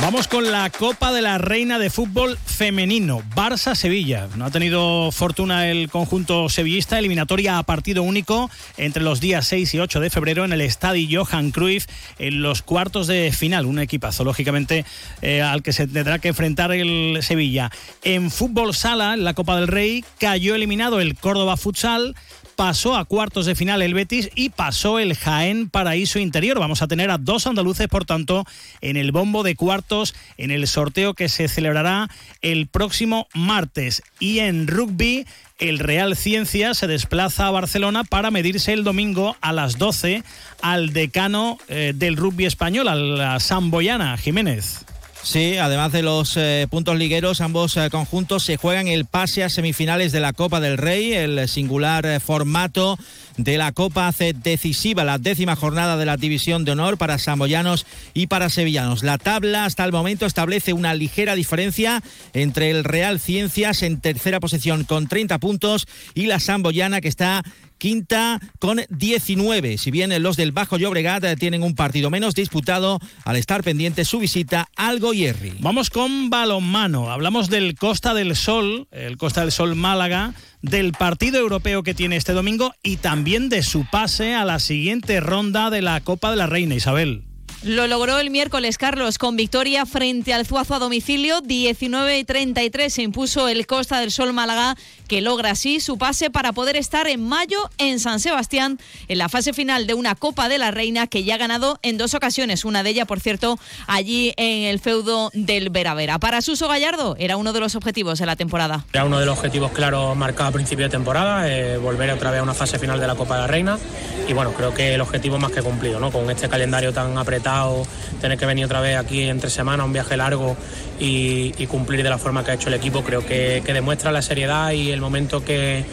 Vamos 0.03 0.27
con 0.27 0.51
la 0.51 0.69
Copa 0.69 1.13
de 1.13 1.23
la 1.23 1.39
Reina 1.39 1.79
de 1.79 1.89
Fútbol 1.89 2.37
Femenino, 2.45 3.23
Barça-Sevilla. 3.37 4.27
No 4.35 4.47
ha 4.47 4.51
tenido 4.51 5.13
fortuna 5.13 5.69
el 5.69 5.89
conjunto 5.91 6.49
sevillista, 6.49 6.99
eliminatoria 6.99 7.57
a 7.57 7.63
partido 7.63 8.03
único 8.03 8.51
entre 8.77 9.05
los 9.05 9.21
días 9.21 9.47
6 9.47 9.75
y 9.75 9.79
8 9.79 10.01
de 10.01 10.11
febrero 10.11 10.45
en 10.45 10.53
el 10.53 10.61
Estadio 10.61 11.25
Johan 11.25 11.53
Cruyff 11.53 11.87
en 12.19 12.43
los 12.43 12.63
cuartos 12.63 13.07
de 13.07 13.31
final. 13.31 13.65
Un 13.65 13.79
equipazo, 13.79 14.25
lógicamente, 14.25 14.85
eh, 15.23 15.41
al 15.41 15.63
que 15.63 15.73
se 15.73 15.87
tendrá 15.87 16.19
que 16.19 16.29
enfrentar 16.29 16.73
el 16.73 17.21
Sevilla. 17.23 17.71
En 18.03 18.33
fútbol 18.33 18.75
sala, 18.75 19.15
en 19.15 19.23
la 19.23 19.35
Copa 19.35 19.55
del 19.55 19.69
Rey, 19.69 20.05
cayó 20.19 20.57
eliminado 20.57 21.01
el 21.01 21.15
Córdoba 21.15 21.57
Futsal 21.57 22.17
pasó 22.57 22.97
a 22.97 23.05
cuartos 23.05 23.47
de 23.47 23.55
final 23.55 23.83
el 23.83 23.95
Betis 23.95 24.31
y 24.35 24.51
pasó 24.51 24.99
el 24.99 25.17
Jaén 25.17 25.69
Paraíso 25.69 26.19
Interior. 26.19 26.59
Vamos 26.59 26.83
a 26.83 26.89
tener 26.89 27.11
a 27.11 27.19
dos 27.19 27.47
andaluces, 27.47 27.89
por 27.89 28.05
tanto, 28.05 28.45
en 28.81 28.97
el 28.97 29.13
bombo 29.13 29.43
de 29.43 29.57
cuartos 29.57 30.15
en 30.37 30.51
el 30.51 30.67
sorteo 30.67 31.15
que 31.15 31.29
se 31.29 31.49
celebrará 31.49 32.09
el 32.41 32.67
próximo 32.67 33.29
martes. 33.35 34.03
Y 34.21 34.41
en 34.41 34.67
rugby, 34.67 35.27
el 35.59 35.79
Real 35.79 36.17
Ciencia 36.17 36.75
se 36.75 36.87
desplaza 36.87 37.47
a 37.47 37.51
Barcelona 37.51 38.05
para 38.05 38.31
medirse 38.31 38.73
el 38.73 38.85
domingo 38.85 39.37
a 39.41 39.53
las 39.53 39.79
12 39.79 40.23
al 40.61 40.93
decano 40.93 41.59
eh, 41.69 41.93
del 41.95 42.17
rugby 42.17 42.47
español, 42.47 42.89
a 42.89 42.95
la 42.95 43.41
Samboyana, 43.41 44.17
Jiménez. 44.17 44.85
Sí, 45.23 45.57
además 45.57 45.93
de 45.93 46.03
los 46.03 46.37
eh, 46.37 46.67
puntos 46.69 46.97
ligueros, 46.97 47.41
ambos 47.41 47.77
eh, 47.77 47.89
conjuntos 47.91 48.43
se 48.43 48.57
juegan 48.57 48.89
el 48.89 49.05
pase 49.05 49.45
a 49.45 49.49
semifinales 49.49 50.11
de 50.11 50.19
la 50.19 50.33
Copa 50.33 50.59
del 50.59 50.79
Rey, 50.79 51.13
el 51.13 51.49
singular 51.49 52.05
eh, 52.05 52.19
formato 52.19 52.99
de 53.37 53.57
la 53.57 53.71
Copa 53.71 54.09
hace 54.09 54.33
decisiva 54.33 55.05
la 55.05 55.19
décima 55.19 55.55
jornada 55.55 55.97
de 55.97 56.07
la 56.07 56.17
División 56.17 56.65
de 56.65 56.73
Honor 56.73 56.99
para 56.99 57.21
samboyanos 57.21 57.87
y 58.15 58.27
para 58.27 58.51
sevillanos. 58.51 59.05
La 59.05 59.17
tabla 59.17 59.65
hasta 59.65 59.85
el 59.85 59.93
momento 59.93 60.27
establece 60.27 60.73
una 60.73 60.93
ligera 60.93 61.37
diferencia 61.37 62.03
entre 62.33 62.71
el 62.71 62.83
Real 62.83 63.21
Ciencias 63.21 63.83
en 63.83 64.01
tercera 64.01 64.41
posición 64.41 64.83
con 64.83 65.07
30 65.07 65.39
puntos 65.39 65.87
y 66.15 66.27
la 66.27 66.41
Samboyana 66.41 67.01
que 67.01 67.09
está 67.09 67.45
quinta 67.83 68.41
con 68.61 68.81
19. 68.91 69.77
Si 69.77 69.91
bien 69.91 70.23
los 70.23 70.37
del 70.37 70.53
Bajo 70.53 70.77
Llobregat 70.77 71.25
eh, 71.25 71.35
tienen 71.35 71.65
un 71.65 71.75
partido 71.75 72.11
menos 72.11 72.33
disputado, 72.33 73.01
al 73.25 73.35
estar 73.35 73.65
pendiente 73.65 74.05
su 74.05 74.21
visita 74.21 74.69
al 74.77 75.01
Goyerri. 75.01 75.55
Vamos 75.59 75.91
con 75.91 76.31
balonmano. 76.31 77.11
Hablamos 77.11 77.51
del 77.51 77.75
Costa 77.75 78.15
del 78.15 78.37
Sol, 78.37 78.87
el 78.93 79.17
Costa 79.17 79.41
del 79.41 79.51
Sol 79.51 79.75
Málaga, 79.75 80.33
del 80.61 80.93
partido 80.93 81.41
europeo 81.41 81.83
que 81.83 81.93
tiene 81.93 82.15
este 82.15 82.35
domingo 82.35 82.73
y 82.85 82.99
también 82.99 83.49
de 83.49 83.65
su 83.65 83.85
pase 83.91 84.37
a 84.37 84.45
la 84.45 84.61
siguiente 84.61 85.19
ronda 85.19 85.69
de 85.69 85.83
la 85.83 86.01
Copa 86.03 86.31
de 86.31 86.37
la 86.37 86.47
Reina 86.47 86.77
Isabel. 86.77 87.25
Lo 87.65 87.87
logró 87.87 88.19
el 88.19 88.31
miércoles 88.31 88.77
Carlos 88.77 89.19
con 89.19 89.37
victoria 89.37 89.87
frente 89.87 90.35
al 90.35 90.45
Zuazo 90.45 90.75
a 90.75 90.79
domicilio. 90.81 91.41
19 91.43 92.25
33 92.25 92.93
se 92.93 93.03
impuso 93.03 93.47
el 93.47 93.69
Costa 93.69 94.01
del 94.01 94.11
Sol 94.11 94.33
Málaga, 94.33 94.77
que 95.13 95.21
logra 95.21 95.51
así 95.51 95.79
su 95.79 95.99
pase 95.99 96.31
para 96.31 96.55
poder 96.55 96.75
estar 96.75 97.07
en 97.07 97.23
mayo 97.23 97.69
en 97.77 98.01
San 98.01 98.19
Sebastián 98.19 98.79
en 99.09 99.19
la 99.19 99.29
fase 99.29 99.53
final 99.53 99.87
de 99.87 99.93
una 99.93 100.15
Copa 100.15 100.49
de 100.49 100.57
la 100.57 100.71
Reina 100.71 101.07
que 101.07 101.23
ya 101.23 101.35
ha 101.35 101.37
ganado 101.37 101.79
en 101.83 101.99
dos 101.99 102.15
ocasiones. 102.15 102.65
Una 102.65 102.83
de 102.83 102.89
ellas, 102.89 103.07
por 103.07 103.21
cierto, 103.21 103.59
allí 103.87 104.33
en 104.39 104.63
el 104.63 104.79
feudo 104.79 105.29
del 105.35 105.69
Veravera. 105.69 106.19
Para 106.19 106.41
Suso 106.41 106.67
Gallardo 106.67 107.15
era 107.19 107.37
uno 107.37 107.53
de 107.53 107.61
los 107.61 107.75
objetivos 107.75 108.21
de 108.21 108.25
la 108.25 108.37
temporada. 108.37 108.87
Era 108.91 109.05
uno 109.05 109.21
de 109.21 109.27
los 109.27 109.37
objetivos 109.37 109.73
claros 109.73 110.17
marcado 110.17 110.49
a 110.49 110.53
principio 110.53 110.87
de 110.87 110.91
temporada, 110.91 111.47
eh, 111.47 111.77
volver 111.77 112.11
otra 112.11 112.31
vez 112.31 112.41
a 112.41 112.43
una 112.43 112.55
fase 112.55 112.79
final 112.79 112.99
de 112.99 113.07
la 113.07 113.15
Copa 113.15 113.35
de 113.35 113.41
la 113.43 113.47
Reina. 113.49 113.79
Y 114.27 114.33
bueno, 114.33 114.55
creo 114.55 114.73
que 114.73 114.95
el 114.95 115.01
objetivo 115.03 115.39
más 115.39 115.53
que 115.53 115.61
cumplido, 115.61 116.01
¿no? 116.01 116.11
Con 116.11 116.31
este 116.31 116.49
calendario 116.49 116.95
tan 116.95 117.19
apretado 117.19 117.87
tener 118.23 118.39
que 118.39 118.47
venir 118.47 118.65
otra 118.65 118.81
vez 118.81 118.97
aquí 118.97 119.25
entre 119.25 119.51
semanas, 119.51 119.85
un 119.85 119.93
viaje 119.93 120.17
largo 120.17 120.57
y, 121.03 121.67
cumplir 121.67 122.03
de 122.03 122.11
la 122.11 122.19
forma 122.19 122.45
que 122.45 122.53
ha 122.53 122.55
hecho 122.55 122.69
el 122.69 122.75
equipo, 122.75 123.03
creo 123.03 123.27
que, 123.27 123.63
demuestra 123.67 124.13
la 124.13 124.23
seriedad 124.23 124.71
y 124.73 124.91
el 124.91 125.01
momento 125.01 125.45
que, 125.45 125.85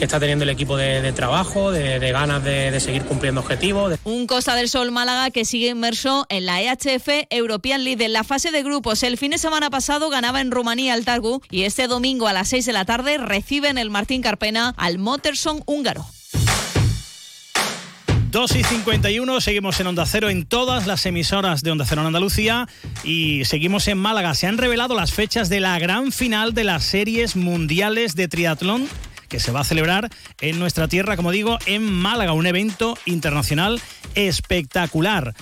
está 0.00 0.18
teniendo 0.18 0.42
el 0.42 0.50
equipo 0.50 0.76
de, 0.76 1.12
trabajo, 1.12 1.70
de, 1.70 2.12
ganas 2.12 2.42
de, 2.42 2.78
seguir 2.80 3.04
cumpliendo 3.04 3.40
objetivos. 3.40 3.98
Un 4.04 4.26
Costa 4.26 4.54
del 4.54 4.68
Sol 4.68 4.90
Málaga 4.90 5.30
que 5.30 5.44
sigue 5.44 5.68
inmerso 5.68 6.26
en 6.28 6.46
la 6.46 6.60
EHF 6.60 7.08
European 7.30 7.84
League 7.84 8.04
en 8.04 8.12
la 8.12 8.24
fase 8.24 8.50
de 8.50 8.62
grupos. 8.62 9.02
El 9.02 9.18
fin 9.18 9.30
de 9.30 9.38
semana 9.38 9.70
pasado 9.70 10.10
ganaba 10.10 10.40
en 10.40 10.50
Rumanía 10.50 10.94
el 10.94 11.04
Targu 11.04 11.40
y 11.50 11.62
este 11.62 11.86
domingo 11.86 12.26
a 12.26 12.32
las 12.32 12.48
6 12.48 12.66
de 12.66 12.72
la 12.72 12.84
tarde 12.84 13.18
reciben 13.18 13.78
el 13.78 13.90
Martín 13.90 14.22
Carpena 14.22 14.74
al 14.76 14.98
Motterson 14.98 15.62
húngaro. 15.66 16.04
2 18.30 18.56
y 18.56 18.64
51, 18.64 19.40
seguimos 19.40 19.78
en 19.80 19.86
Onda 19.86 20.04
Cero 20.04 20.28
en 20.28 20.44
todas 20.44 20.86
las 20.86 21.06
emisoras 21.06 21.62
de 21.62 21.70
Onda 21.70 21.84
Cero 21.88 22.00
en 22.00 22.08
Andalucía 22.08 22.68
y 23.04 23.44
seguimos 23.44 23.86
en 23.88 23.98
Málaga. 23.98 24.34
Se 24.34 24.46
han 24.46 24.58
revelado 24.58 24.94
las 24.94 25.12
fechas 25.12 25.48
de 25.48 25.60
la 25.60 25.78
gran 25.78 26.12
final 26.12 26.52
de 26.52 26.64
las 26.64 26.84
series 26.84 27.36
mundiales 27.36 28.16
de 28.16 28.28
triatlón 28.28 28.88
que 29.28 29.40
se 29.40 29.52
va 29.52 29.60
a 29.60 29.64
celebrar 29.64 30.10
en 30.40 30.58
nuestra 30.58 30.88
tierra, 30.88 31.16
como 31.16 31.30
digo, 31.30 31.58
en 31.66 31.84
Málaga, 31.84 32.32
un 32.32 32.46
evento 32.46 32.98
internacional 33.06 33.80
espectacular. 34.14 35.34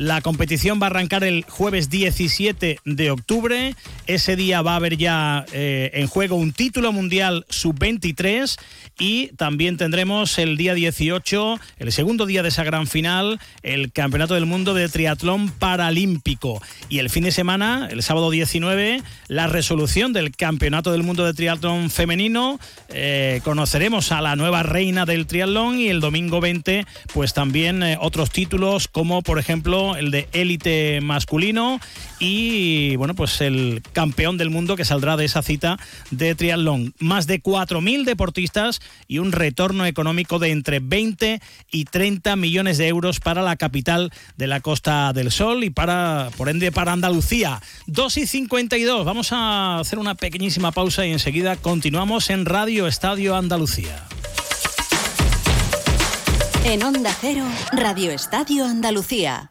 La 0.00 0.22
competición 0.22 0.80
va 0.80 0.86
a 0.86 0.90
arrancar 0.90 1.24
el 1.24 1.44
jueves 1.46 1.90
17 1.90 2.78
de 2.86 3.10
octubre. 3.10 3.74
Ese 4.06 4.34
día 4.34 4.62
va 4.62 4.72
a 4.72 4.76
haber 4.76 4.96
ya 4.96 5.44
eh, 5.52 5.90
en 5.92 6.06
juego 6.06 6.36
un 6.36 6.54
título 6.54 6.90
mundial 6.90 7.44
sub-23 7.50 8.58
y 8.98 9.26
también 9.36 9.76
tendremos 9.76 10.38
el 10.38 10.56
día 10.56 10.72
18, 10.72 11.60
el 11.76 11.92
segundo 11.92 12.24
día 12.24 12.42
de 12.42 12.48
esa 12.48 12.64
gran 12.64 12.86
final, 12.86 13.38
el 13.62 13.92
Campeonato 13.92 14.32
del 14.32 14.46
Mundo 14.46 14.72
de 14.72 14.88
Triatlón 14.88 15.50
Paralímpico. 15.50 16.62
Y 16.88 16.98
el 16.98 17.10
fin 17.10 17.24
de 17.24 17.30
semana, 17.30 17.86
el 17.90 18.02
sábado 18.02 18.30
19, 18.30 19.02
la 19.28 19.48
resolución 19.48 20.14
del 20.14 20.34
Campeonato 20.34 20.92
del 20.92 21.02
Mundo 21.02 21.26
de 21.26 21.34
Triatlón 21.34 21.90
Femenino. 21.90 22.58
Eh, 22.88 23.42
conoceremos 23.44 24.12
a 24.12 24.22
la 24.22 24.34
nueva 24.34 24.62
reina 24.62 25.04
del 25.04 25.26
triatlón 25.26 25.78
y 25.78 25.88
el 25.88 26.00
domingo 26.00 26.40
20, 26.40 26.86
pues 27.12 27.34
también 27.34 27.82
eh, 27.82 27.98
otros 28.00 28.30
títulos 28.30 28.88
como 28.88 29.20
por 29.20 29.38
ejemplo 29.38 29.89
el 29.96 30.10
de 30.10 30.28
élite 30.32 31.00
masculino 31.00 31.80
y 32.18 32.96
bueno, 32.96 33.14
pues 33.14 33.40
el 33.40 33.82
campeón 33.92 34.36
del 34.36 34.50
mundo 34.50 34.76
que 34.76 34.84
saldrá 34.84 35.16
de 35.16 35.24
esa 35.24 35.42
cita 35.42 35.78
de 36.10 36.34
triatlón. 36.34 36.94
Más 36.98 37.26
de 37.26 37.42
4.000 37.42 38.04
deportistas 38.04 38.80
y 39.08 39.18
un 39.18 39.32
retorno 39.32 39.86
económico 39.86 40.38
de 40.38 40.50
entre 40.50 40.80
20 40.80 41.40
y 41.70 41.84
30 41.84 42.36
millones 42.36 42.78
de 42.78 42.88
euros 42.88 43.20
para 43.20 43.42
la 43.42 43.56
capital 43.56 44.12
de 44.36 44.46
la 44.46 44.60
Costa 44.60 45.12
del 45.12 45.30
Sol 45.30 45.64
y 45.64 45.70
para, 45.70 46.30
por 46.36 46.48
ende, 46.48 46.72
para 46.72 46.92
Andalucía. 46.92 47.60
2 47.86 48.16
y 48.18 48.26
52. 48.26 49.04
Vamos 49.04 49.32
a 49.32 49.78
hacer 49.78 49.98
una 49.98 50.14
pequeñísima 50.14 50.72
pausa 50.72 51.06
y 51.06 51.12
enseguida 51.12 51.56
continuamos 51.56 52.30
en 52.30 52.44
Radio 52.44 52.86
Estadio 52.86 53.36
Andalucía. 53.36 54.04
En 56.64 56.82
Onda 56.84 57.16
Cero, 57.18 57.44
Radio 57.72 58.10
Estadio 58.10 58.66
Andalucía. 58.66 59.50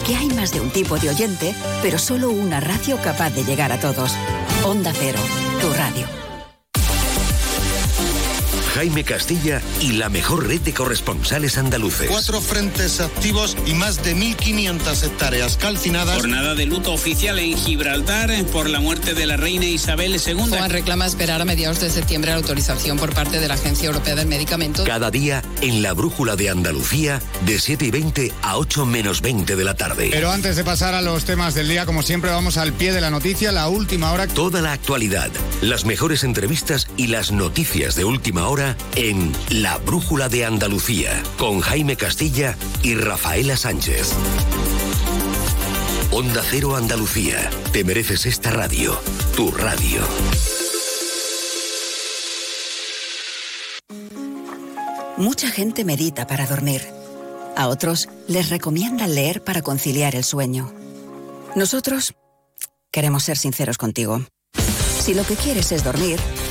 Porque 0.00 0.16
hay 0.16 0.30
más 0.30 0.50
de 0.50 0.62
un 0.62 0.70
tipo 0.70 0.98
de 0.98 1.10
oyente, 1.10 1.54
pero 1.82 1.98
solo 1.98 2.30
una 2.30 2.58
radio 2.58 2.96
capaz 3.02 3.28
de 3.34 3.44
llegar 3.44 3.70
a 3.70 3.78
todos. 3.78 4.14
Onda 4.64 4.94
Cero, 4.94 5.18
tu 5.60 5.70
radio. 5.74 6.29
Jaime 8.80 9.04
Castilla 9.04 9.60
y 9.82 9.92
la 9.92 10.08
mejor 10.08 10.46
red 10.46 10.62
de 10.62 10.72
corresponsales 10.72 11.58
andaluces. 11.58 12.08
Cuatro 12.08 12.40
frentes 12.40 13.02
activos 13.02 13.54
y 13.66 13.74
más 13.74 14.02
de 14.02 14.16
1.500 14.16 15.02
hectáreas 15.04 15.58
calcinadas. 15.58 16.16
Jornada 16.16 16.54
de 16.54 16.64
luto 16.64 16.94
oficial 16.94 17.38
en 17.38 17.58
Gibraltar 17.58 18.32
por 18.46 18.70
la 18.70 18.80
muerte 18.80 19.12
de 19.12 19.26
la 19.26 19.36
reina 19.36 19.66
Isabel 19.66 20.18
II. 20.26 20.34
Juan 20.48 20.70
reclama 20.70 21.04
esperar 21.04 21.42
a 21.42 21.44
mediados 21.44 21.80
de 21.80 21.90
septiembre 21.90 22.30
la 22.30 22.38
autorización 22.38 22.96
por 22.96 23.12
parte 23.12 23.38
de 23.38 23.48
la 23.48 23.54
Agencia 23.54 23.84
Europea 23.84 24.14
del 24.14 24.28
Medicamento. 24.28 24.82
Cada 24.84 25.10
día 25.10 25.42
en 25.60 25.82
la 25.82 25.92
brújula 25.92 26.36
de 26.36 26.48
Andalucía 26.48 27.20
de 27.44 27.60
7 27.60 27.84
y 27.84 27.90
20 27.90 28.32
a 28.40 28.56
8 28.56 28.86
menos 28.86 29.20
20 29.20 29.56
de 29.56 29.64
la 29.64 29.74
tarde. 29.74 30.08
Pero 30.10 30.30
antes 30.30 30.56
de 30.56 30.64
pasar 30.64 30.94
a 30.94 31.02
los 31.02 31.26
temas 31.26 31.52
del 31.52 31.68
día, 31.68 31.84
como 31.84 32.02
siempre, 32.02 32.30
vamos 32.30 32.56
al 32.56 32.72
pie 32.72 32.94
de 32.94 33.02
la 33.02 33.10
noticia, 33.10 33.52
la 33.52 33.68
última 33.68 34.10
hora. 34.12 34.26
Toda 34.26 34.62
la 34.62 34.72
actualidad, 34.72 35.30
las 35.60 35.84
mejores 35.84 36.24
entrevistas 36.24 36.88
y 36.96 37.08
las 37.08 37.30
noticias 37.30 37.94
de 37.94 38.06
última 38.06 38.48
hora 38.48 38.69
en 38.96 39.32
La 39.50 39.78
Brújula 39.78 40.28
de 40.28 40.44
Andalucía 40.44 41.22
con 41.38 41.60
Jaime 41.60 41.96
Castilla 41.96 42.56
y 42.82 42.94
Rafaela 42.94 43.56
Sánchez. 43.56 44.12
Onda 46.12 46.42
Cero 46.48 46.76
Andalucía. 46.76 47.50
Te 47.72 47.84
mereces 47.84 48.26
esta 48.26 48.50
radio. 48.50 48.98
Tu 49.36 49.50
radio. 49.52 50.00
Mucha 55.16 55.50
gente 55.50 55.84
medita 55.84 56.26
para 56.26 56.46
dormir. 56.46 56.82
A 57.56 57.68
otros 57.68 58.08
les 58.26 58.48
recomiendan 58.48 59.14
leer 59.14 59.44
para 59.44 59.62
conciliar 59.62 60.16
el 60.16 60.24
sueño. 60.24 60.72
Nosotros 61.54 62.14
queremos 62.90 63.24
ser 63.24 63.36
sinceros 63.36 63.76
contigo. 63.76 64.22
Si 65.00 65.14
lo 65.14 65.24
que 65.24 65.34
quieres 65.34 65.72
es 65.72 65.84
dormir, 65.84 66.18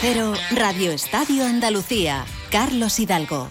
Cero, 0.00 0.32
Radio 0.52 0.92
Estadio 0.92 1.44
Andalucía, 1.44 2.24
Carlos 2.50 2.98
Hidalgo. 2.98 3.50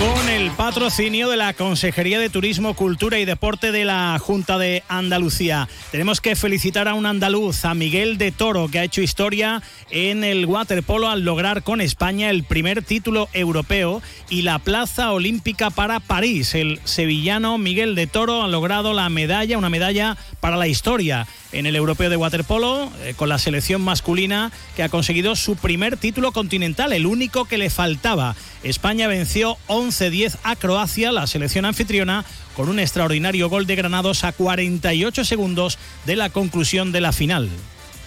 Con 0.00 0.28
el 0.30 0.50
patrocinio 0.52 1.28
de 1.28 1.36
la 1.36 1.52
Consejería 1.52 2.18
de 2.18 2.30
Turismo, 2.30 2.72
Cultura 2.74 3.18
y 3.18 3.26
Deporte 3.26 3.70
de 3.70 3.84
la 3.84 4.18
Junta 4.18 4.56
de 4.56 4.82
Andalucía. 4.88 5.68
Tenemos 5.90 6.22
que 6.22 6.36
felicitar 6.36 6.88
a 6.88 6.94
un 6.94 7.04
andaluz, 7.04 7.66
a 7.66 7.74
Miguel 7.74 8.16
de 8.16 8.32
Toro, 8.32 8.68
que 8.68 8.78
ha 8.78 8.84
hecho 8.84 9.02
historia 9.02 9.62
en 9.90 10.24
el 10.24 10.46
waterpolo 10.46 11.08
al 11.08 11.20
lograr 11.20 11.62
con 11.62 11.82
España 11.82 12.30
el 12.30 12.42
primer 12.42 12.82
título 12.82 13.28
europeo 13.34 14.02
y 14.30 14.42
la 14.42 14.58
plaza 14.58 15.12
olímpica 15.12 15.68
para 15.68 16.00
París. 16.00 16.54
El 16.54 16.80
sevillano 16.84 17.58
Miguel 17.58 17.94
de 17.94 18.06
Toro 18.06 18.42
ha 18.42 18.48
logrado 18.48 18.94
la 18.94 19.08
medalla, 19.10 19.58
una 19.58 19.70
medalla 19.70 20.16
para 20.42 20.56
la 20.56 20.66
historia 20.66 21.28
en 21.52 21.66
el 21.66 21.76
europeo 21.76 22.10
de 22.10 22.16
waterpolo 22.16 22.90
eh, 23.04 23.14
con 23.16 23.28
la 23.28 23.38
selección 23.38 23.80
masculina 23.80 24.50
que 24.74 24.82
ha 24.82 24.88
conseguido 24.88 25.36
su 25.36 25.54
primer 25.54 25.96
título 25.96 26.32
continental, 26.32 26.92
el 26.92 27.06
único 27.06 27.44
que 27.44 27.58
le 27.58 27.70
faltaba. 27.70 28.34
España 28.64 29.06
venció 29.06 29.56
11-10 29.68 30.38
a 30.42 30.56
Croacia, 30.56 31.12
la 31.12 31.28
selección 31.28 31.64
anfitriona, 31.64 32.24
con 32.56 32.68
un 32.68 32.80
extraordinario 32.80 33.48
gol 33.48 33.68
de 33.68 33.76
Granados 33.76 34.24
a 34.24 34.32
48 34.32 35.24
segundos 35.24 35.78
de 36.06 36.16
la 36.16 36.28
conclusión 36.28 36.90
de 36.90 37.00
la 37.00 37.12
final. 37.12 37.48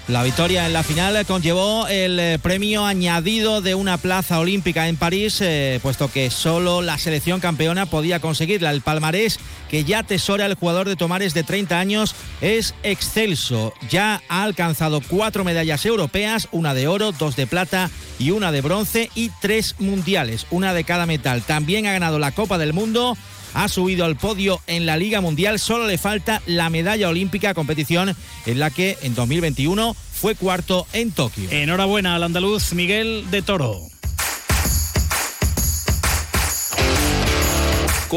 La 0.07 0.21
victoria 0.21 0.67
en 0.67 0.73
la 0.73 0.83
final 0.83 1.25
conllevó 1.25 1.87
el 1.87 2.19
eh, 2.19 2.37
premio 2.39 2.85
añadido 2.85 3.61
de 3.61 3.73
una 3.73 3.97
plaza 3.97 4.39
olímpica 4.39 4.87
en 4.87 4.97
París, 4.97 5.39
eh, 5.41 5.79
puesto 5.81 6.11
que 6.11 6.29
solo 6.29 6.83
la 6.83 6.99
selección 6.99 7.39
campeona 7.39 7.87
podía 7.87 8.19
conseguirla. 8.19 8.69
El 8.69 8.81
palmarés 8.81 9.39
que 9.67 9.83
ya 9.83 9.99
atesora 9.99 10.45
el 10.45 10.53
jugador 10.53 10.87
de 10.87 10.95
Tomares 10.95 11.33
de 11.33 11.41
30 11.41 11.79
años 11.79 12.13
es 12.41 12.75
excelso. 12.83 13.73
Ya 13.89 14.21
ha 14.29 14.43
alcanzado 14.43 15.01
cuatro 15.01 15.43
medallas 15.43 15.83
europeas, 15.87 16.49
una 16.51 16.75
de 16.75 16.87
oro, 16.87 17.11
dos 17.11 17.35
de 17.35 17.47
plata 17.47 17.89
y 18.19 18.29
una 18.29 18.51
de 18.51 18.61
bronce 18.61 19.09
y 19.15 19.31
tres 19.41 19.73
mundiales, 19.79 20.45
una 20.51 20.75
de 20.75 20.83
cada 20.83 21.07
metal. 21.07 21.41
También 21.41 21.87
ha 21.87 21.93
ganado 21.93 22.19
la 22.19 22.31
Copa 22.31 22.59
del 22.59 22.73
Mundo 22.73 23.17
ha 23.55 23.67
subido 23.69 24.05
al 24.05 24.17
podio 24.17 24.61
en 24.67 24.85
la 24.85 24.97
Liga 24.97 25.21
Mundial. 25.21 25.57
Solo 25.59 25.87
le 25.87 25.97
falta 25.97 26.41
la 26.45 26.69
medalla 26.69 27.09
olímpica, 27.09 27.53
competición 27.53 28.15
en 28.45 28.59
la 28.59 28.69
que 28.69 28.97
en 29.01 29.15
2021 29.15 29.95
fue 30.13 30.35
cuarto 30.35 30.85
en 30.93 31.11
Tokio. 31.11 31.49
Enhorabuena 31.49 32.15
al 32.15 32.23
andaluz 32.23 32.73
Miguel 32.73 33.25
de 33.31 33.41
Toro. 33.41 33.94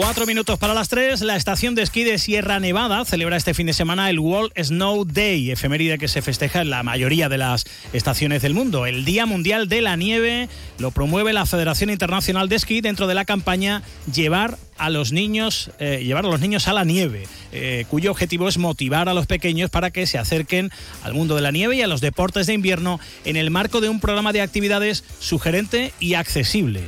Cuatro 0.00 0.26
minutos 0.26 0.60
para 0.60 0.74
las 0.74 0.88
tres. 0.88 1.22
La 1.22 1.34
estación 1.34 1.74
de 1.74 1.82
esquí 1.82 2.04
de 2.04 2.18
Sierra 2.18 2.60
Nevada 2.60 3.04
celebra 3.04 3.36
este 3.36 3.52
fin 3.52 3.66
de 3.66 3.72
semana 3.72 4.08
el 4.10 4.20
World 4.20 4.52
Snow 4.56 5.04
Day, 5.04 5.50
efeméride 5.50 5.98
que 5.98 6.06
se 6.06 6.22
festeja 6.22 6.60
en 6.60 6.70
la 6.70 6.84
mayoría 6.84 7.28
de 7.28 7.36
las 7.36 7.64
estaciones 7.92 8.40
del 8.40 8.54
mundo. 8.54 8.86
El 8.86 9.04
Día 9.04 9.26
Mundial 9.26 9.68
de 9.68 9.82
la 9.82 9.96
Nieve 9.96 10.48
lo 10.78 10.92
promueve 10.92 11.32
la 11.32 11.46
Federación 11.46 11.90
Internacional 11.90 12.48
de 12.48 12.54
Esquí 12.54 12.80
dentro 12.80 13.08
de 13.08 13.16
la 13.16 13.24
campaña 13.24 13.82
Llevar 14.14 14.56
a 14.76 14.88
los 14.88 15.10
niños, 15.10 15.72
eh, 15.80 16.04
llevar 16.04 16.24
a 16.24 16.28
los 16.28 16.38
niños 16.38 16.68
a 16.68 16.72
la 16.72 16.84
nieve, 16.84 17.26
eh, 17.50 17.84
cuyo 17.88 18.12
objetivo 18.12 18.48
es 18.48 18.56
motivar 18.56 19.08
a 19.08 19.14
los 19.14 19.26
pequeños 19.26 19.68
para 19.68 19.90
que 19.90 20.06
se 20.06 20.16
acerquen 20.16 20.70
al 21.02 21.14
mundo 21.14 21.34
de 21.34 21.42
la 21.42 21.50
nieve 21.50 21.74
y 21.74 21.82
a 21.82 21.88
los 21.88 22.00
deportes 22.00 22.46
de 22.46 22.54
invierno 22.54 23.00
en 23.24 23.36
el 23.36 23.50
marco 23.50 23.80
de 23.80 23.88
un 23.88 23.98
programa 23.98 24.32
de 24.32 24.42
actividades 24.42 25.02
sugerente 25.18 25.92
y 25.98 26.14
accesible. 26.14 26.82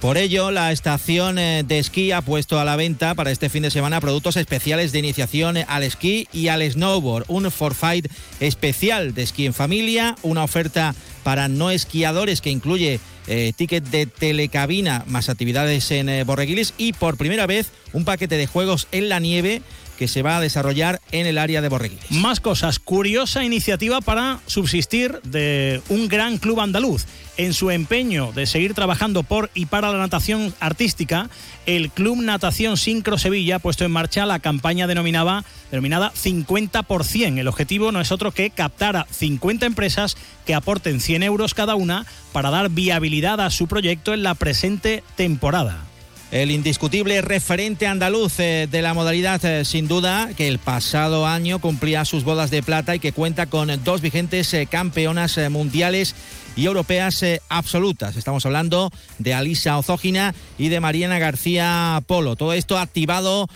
Por 0.00 0.16
ello, 0.16 0.50
la 0.50 0.72
estación 0.72 1.38
eh, 1.38 1.62
de 1.62 1.78
esquí 1.78 2.10
ha 2.10 2.22
puesto 2.22 2.58
a 2.58 2.64
la 2.64 2.74
venta 2.74 3.14
para 3.14 3.30
este 3.30 3.50
fin 3.50 3.62
de 3.64 3.70
semana 3.70 4.00
productos 4.00 4.36
especiales 4.36 4.92
de 4.92 4.98
iniciación 4.98 5.58
al 5.68 5.82
esquí 5.82 6.26
y 6.32 6.48
al 6.48 6.62
snowboard. 6.62 7.26
Un 7.28 7.50
forfait 7.50 8.10
especial 8.40 9.12
de 9.12 9.22
esquí 9.22 9.44
en 9.44 9.52
familia, 9.52 10.16
una 10.22 10.42
oferta 10.42 10.94
para 11.22 11.48
no 11.48 11.70
esquiadores 11.70 12.40
que 12.40 12.48
incluye 12.48 12.98
eh, 13.26 13.52
ticket 13.54 13.84
de 13.84 14.06
telecabina 14.06 15.04
más 15.06 15.28
actividades 15.28 15.90
en 15.90 16.08
eh, 16.08 16.24
Borreguilis 16.24 16.72
y 16.78 16.94
por 16.94 17.18
primera 17.18 17.46
vez 17.46 17.68
un 17.92 18.06
paquete 18.06 18.38
de 18.38 18.46
juegos 18.46 18.88
en 18.92 19.10
la 19.10 19.20
nieve 19.20 19.60
que 20.00 20.08
se 20.08 20.22
va 20.22 20.38
a 20.38 20.40
desarrollar 20.40 20.98
en 21.12 21.26
el 21.26 21.36
área 21.36 21.60
de 21.60 21.68
Borreguilis. 21.68 22.10
Más 22.10 22.40
cosas. 22.40 22.78
Curiosa 22.78 23.44
iniciativa 23.44 24.00
para 24.00 24.40
subsistir 24.46 25.20
de 25.24 25.82
un 25.90 26.08
gran 26.08 26.38
club 26.38 26.60
andaluz. 26.60 27.04
En 27.36 27.52
su 27.52 27.70
empeño 27.70 28.32
de 28.32 28.46
seguir 28.46 28.72
trabajando 28.72 29.24
por 29.24 29.50
y 29.52 29.66
para 29.66 29.92
la 29.92 29.98
natación 29.98 30.54
artística, 30.58 31.28
el 31.66 31.90
Club 31.90 32.22
Natación 32.22 32.78
Sincro 32.78 33.18
Sevilla 33.18 33.56
ha 33.56 33.58
puesto 33.58 33.84
en 33.84 33.90
marcha 33.90 34.24
la 34.24 34.38
campaña 34.38 34.86
denominada, 34.86 35.44
denominada 35.70 36.14
50%. 36.14 37.38
El 37.38 37.48
objetivo 37.48 37.92
no 37.92 38.00
es 38.00 38.10
otro 38.10 38.32
que 38.32 38.48
captar 38.48 38.96
a 38.96 39.06
50 39.10 39.66
empresas 39.66 40.16
que 40.46 40.54
aporten 40.54 41.02
100 41.02 41.24
euros 41.24 41.52
cada 41.52 41.74
una 41.74 42.06
para 42.32 42.48
dar 42.48 42.70
viabilidad 42.70 43.38
a 43.42 43.50
su 43.50 43.68
proyecto 43.68 44.14
en 44.14 44.22
la 44.22 44.34
presente 44.34 45.02
temporada 45.16 45.89
el 46.30 46.52
indiscutible 46.52 47.20
referente 47.22 47.86
andaluz 47.86 48.38
eh, 48.38 48.68
de 48.70 48.82
la 48.82 48.94
modalidad, 48.94 49.44
eh, 49.44 49.64
sin 49.64 49.88
duda, 49.88 50.30
que 50.36 50.46
el 50.46 50.58
pasado 50.58 51.26
año 51.26 51.58
cumplía 51.58 52.04
sus 52.04 52.22
bodas 52.22 52.50
de 52.50 52.62
plata 52.62 52.94
y 52.94 53.00
que 53.00 53.12
cuenta 53.12 53.46
con 53.46 53.68
dos 53.82 54.00
vigentes 54.00 54.54
eh, 54.54 54.66
campeonas 54.66 55.38
mundiales 55.50 56.14
y 56.60 56.66
europeas 56.66 57.24
absolutas. 57.48 58.16
Estamos 58.16 58.44
hablando 58.44 58.90
de 59.18 59.32
Alisa 59.32 59.78
Ozógina 59.78 60.34
y 60.58 60.68
de 60.68 60.78
Mariana 60.78 61.18
García 61.18 62.02
Polo. 62.06 62.36
Todo 62.36 62.52
esto 62.52 62.78
activado 62.78 63.48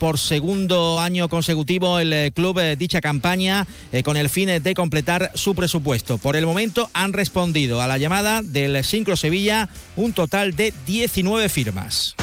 por 0.00 0.18
segundo 0.18 0.98
año 0.98 1.28
consecutivo 1.28 2.00
el 2.00 2.32
club 2.32 2.60
dicha 2.76 3.00
campaña 3.00 3.68
con 4.02 4.16
el 4.16 4.28
fin 4.28 4.48
de 4.60 4.74
completar 4.74 5.30
su 5.34 5.54
presupuesto. 5.54 6.18
Por 6.18 6.34
el 6.34 6.44
momento 6.44 6.90
han 6.92 7.12
respondido 7.12 7.80
a 7.80 7.86
la 7.86 7.98
llamada 7.98 8.42
del 8.42 8.82
Sincro 8.82 9.16
Sevilla 9.16 9.68
un 9.94 10.12
total 10.12 10.56
de 10.56 10.74
19 10.86 11.48
firmas. 11.48 12.16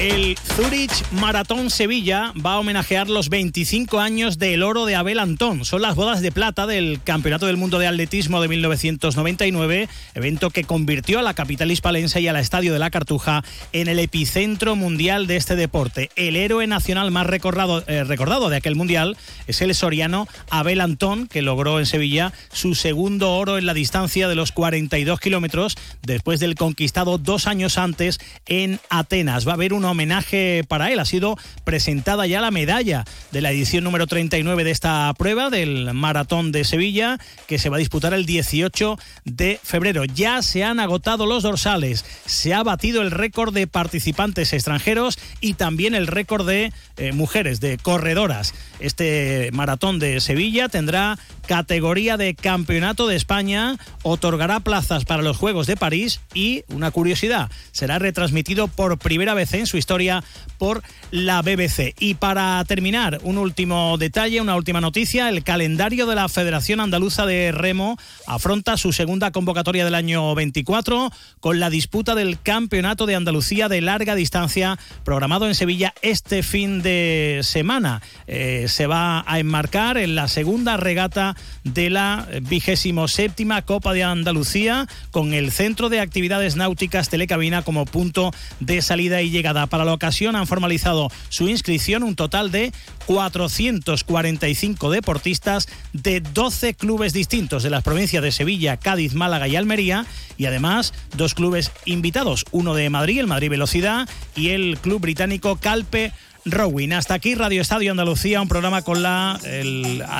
El 0.00 0.36
Zurich 0.58 1.08
Maratón 1.12 1.70
Sevilla 1.70 2.32
va 2.44 2.54
a 2.54 2.58
homenajear 2.58 3.08
los 3.08 3.28
25 3.28 4.00
años 4.00 4.40
del 4.40 4.64
oro 4.64 4.86
de 4.86 4.96
Abel 4.96 5.20
Antón. 5.20 5.64
Son 5.64 5.80
las 5.80 5.94
bodas 5.94 6.20
de 6.20 6.32
plata 6.32 6.66
del 6.66 7.00
Campeonato 7.04 7.46
del 7.46 7.56
Mundo 7.56 7.78
de 7.78 7.86
Atletismo 7.86 8.42
de 8.42 8.48
1999, 8.48 9.88
evento 10.16 10.50
que 10.50 10.64
convirtió 10.64 11.20
a 11.20 11.22
la 11.22 11.34
capital 11.34 11.70
hispalense 11.70 12.20
y 12.20 12.26
al 12.26 12.34
Estadio 12.34 12.72
de 12.72 12.80
la 12.80 12.90
Cartuja 12.90 13.44
en 13.72 13.86
el 13.86 14.00
epicentro 14.00 14.74
mundial 14.74 15.28
de 15.28 15.36
este 15.36 15.54
deporte. 15.54 16.10
El 16.16 16.34
héroe 16.34 16.66
nacional 16.66 17.12
más 17.12 17.28
recordado, 17.28 17.84
eh, 17.86 18.02
recordado 18.02 18.48
de 18.48 18.56
aquel 18.56 18.74
mundial 18.74 19.16
es 19.46 19.62
el 19.62 19.72
soriano 19.76 20.26
Abel 20.50 20.80
Antón, 20.80 21.28
que 21.28 21.40
logró 21.40 21.78
en 21.78 21.86
Sevilla 21.86 22.32
su 22.52 22.74
segundo 22.74 23.32
oro 23.36 23.58
en 23.58 23.66
la 23.66 23.74
distancia 23.74 24.26
de 24.26 24.34
los 24.34 24.50
42 24.50 25.20
kilómetros 25.20 25.76
después 26.02 26.40
del 26.40 26.56
conquistado 26.56 27.16
dos 27.16 27.46
años 27.46 27.78
antes 27.78 28.18
en 28.46 28.80
Atenas. 28.90 29.46
Va 29.46 29.52
a 29.52 29.54
haber 29.54 29.72
un 29.72 29.84
homenaje 29.84 30.47
para 30.68 30.90
él. 30.90 30.98
Ha 30.98 31.04
sido 31.04 31.36
presentada 31.64 32.26
ya 32.26 32.40
la 32.40 32.50
medalla 32.50 33.04
de 33.30 33.40
la 33.40 33.50
edición 33.50 33.84
número 33.84 34.06
39 34.06 34.64
de 34.64 34.70
esta 34.70 35.12
prueba 35.16 35.50
del 35.50 35.92
Maratón 35.94 36.52
de 36.52 36.64
Sevilla, 36.64 37.18
que 37.46 37.58
se 37.58 37.68
va 37.68 37.76
a 37.76 37.78
disputar 37.78 38.14
el 38.14 38.26
18 38.26 38.98
de 39.24 39.60
febrero. 39.62 40.04
Ya 40.04 40.42
se 40.42 40.64
han 40.64 40.80
agotado 40.80 41.26
los 41.26 41.42
dorsales, 41.42 42.04
se 42.26 42.54
ha 42.54 42.62
batido 42.62 43.02
el 43.02 43.10
récord 43.10 43.52
de 43.52 43.66
participantes 43.66 44.52
extranjeros 44.52 45.18
y 45.40 45.54
también 45.54 45.94
el 45.94 46.06
récord 46.06 46.46
de 46.46 46.72
eh, 46.96 47.12
mujeres, 47.12 47.60
de 47.60 47.78
corredoras. 47.78 48.54
Este 48.80 49.50
Maratón 49.52 49.98
de 49.98 50.20
Sevilla 50.20 50.68
tendrá 50.68 51.18
categoría 51.48 52.18
de 52.18 52.34
Campeonato 52.34 53.06
de 53.06 53.16
España, 53.16 53.78
otorgará 54.02 54.60
plazas 54.60 55.06
para 55.06 55.22
los 55.22 55.38
Juegos 55.38 55.66
de 55.66 55.78
París 55.78 56.20
y, 56.34 56.62
una 56.68 56.90
curiosidad, 56.90 57.50
será 57.72 57.98
retransmitido 57.98 58.68
por 58.68 58.98
primera 58.98 59.32
vez 59.32 59.54
en 59.54 59.66
su 59.66 59.78
historia 59.78 60.22
por 60.58 60.82
la 61.10 61.40
BBC. 61.40 61.94
Y 61.98 62.14
para 62.14 62.62
terminar, 62.66 63.20
un 63.22 63.38
último 63.38 63.96
detalle, 63.96 64.42
una 64.42 64.56
última 64.56 64.82
noticia, 64.82 65.30
el 65.30 65.42
calendario 65.42 66.04
de 66.06 66.16
la 66.16 66.28
Federación 66.28 66.80
Andaluza 66.80 67.24
de 67.24 67.50
Remo 67.50 67.96
afronta 68.26 68.76
su 68.76 68.92
segunda 68.92 69.30
convocatoria 69.30 69.86
del 69.86 69.94
año 69.94 70.34
24 70.34 71.10
con 71.40 71.60
la 71.60 71.70
disputa 71.70 72.14
del 72.14 72.38
Campeonato 72.42 73.06
de 73.06 73.14
Andalucía 73.14 73.70
de 73.70 73.80
larga 73.80 74.14
distancia 74.14 74.78
programado 75.02 75.46
en 75.46 75.54
Sevilla 75.54 75.94
este 76.02 76.42
fin 76.42 76.82
de 76.82 77.40
semana. 77.42 78.02
Eh, 78.26 78.66
se 78.68 78.86
va 78.86 79.24
a 79.26 79.38
enmarcar 79.38 79.96
en 79.96 80.14
la 80.14 80.28
segunda 80.28 80.76
regata 80.76 81.36
de 81.64 81.90
la 81.90 82.26
vigésimo 82.42 83.08
séptima 83.08 83.62
Copa 83.62 83.92
de 83.92 84.04
Andalucía 84.04 84.86
con 85.10 85.34
el 85.34 85.50
Centro 85.52 85.88
de 85.88 86.00
Actividades 86.00 86.56
Náuticas 86.56 87.08
Telecabina 87.08 87.62
como 87.62 87.84
punto 87.84 88.32
de 88.60 88.82
salida 88.82 89.22
y 89.22 89.30
llegada. 89.30 89.66
Para 89.66 89.84
la 89.84 89.92
ocasión 89.92 90.36
han 90.36 90.46
formalizado 90.46 91.10
su 91.28 91.48
inscripción 91.48 92.02
un 92.02 92.16
total 92.16 92.50
de 92.50 92.72
445 93.06 94.90
deportistas 94.90 95.68
de 95.92 96.20
12 96.20 96.74
clubes 96.74 97.12
distintos 97.12 97.62
de 97.62 97.70
las 97.70 97.82
provincias 97.82 98.22
de 98.22 98.32
Sevilla, 98.32 98.76
Cádiz, 98.76 99.14
Málaga 99.14 99.48
y 99.48 99.56
Almería 99.56 100.06
y 100.36 100.46
además 100.46 100.94
dos 101.16 101.34
clubes 101.34 101.72
invitados, 101.84 102.44
uno 102.50 102.74
de 102.74 102.90
Madrid, 102.90 103.20
el 103.20 103.26
Madrid 103.26 103.50
Velocidad 103.50 104.08
y 104.36 104.50
el 104.50 104.78
club 104.78 105.00
británico 105.00 105.56
Calpe 105.56 106.12
Rowing. 106.50 106.92
Hasta 106.92 107.14
aquí 107.14 107.34
Radio 107.34 107.62
Estadio 107.62 107.90
Andalucía, 107.90 108.40
un 108.40 108.48
programa 108.48 108.82
con 108.82 109.02
la, 109.02 109.40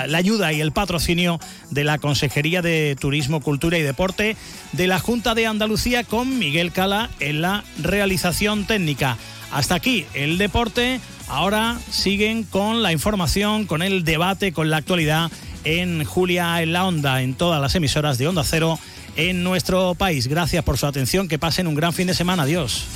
la 0.06 0.18
ayuda 0.18 0.52
y 0.52 0.60
el 0.60 0.72
patrocinio 0.72 1.38
de 1.70 1.84
la 1.84 1.98
Consejería 1.98 2.62
de 2.62 2.96
Turismo, 2.98 3.40
Cultura 3.40 3.78
y 3.78 3.82
Deporte 3.82 4.36
de 4.72 4.86
la 4.86 4.98
Junta 4.98 5.34
de 5.34 5.46
Andalucía 5.46 6.04
con 6.04 6.38
Miguel 6.38 6.72
Cala 6.72 7.10
en 7.20 7.40
la 7.40 7.64
realización 7.82 8.64
técnica. 8.64 9.16
Hasta 9.50 9.74
aquí 9.74 10.06
el 10.14 10.38
deporte. 10.38 11.00
Ahora 11.28 11.78
siguen 11.90 12.44
con 12.44 12.82
la 12.82 12.92
información, 12.92 13.66
con 13.66 13.82
el 13.82 14.04
debate, 14.04 14.52
con 14.52 14.70
la 14.70 14.78
actualidad 14.78 15.30
en 15.64 16.04
Julia 16.04 16.62
en 16.62 16.72
la 16.72 16.86
Onda, 16.86 17.22
en 17.22 17.34
todas 17.34 17.60
las 17.60 17.74
emisoras 17.74 18.16
de 18.18 18.28
Onda 18.28 18.44
Cero 18.44 18.78
en 19.16 19.42
nuestro 19.42 19.94
país. 19.94 20.28
Gracias 20.28 20.64
por 20.64 20.78
su 20.78 20.86
atención, 20.86 21.28
que 21.28 21.38
pasen 21.38 21.66
un 21.66 21.74
gran 21.74 21.92
fin 21.92 22.06
de 22.06 22.14
semana. 22.14 22.44
Adiós. 22.44 22.86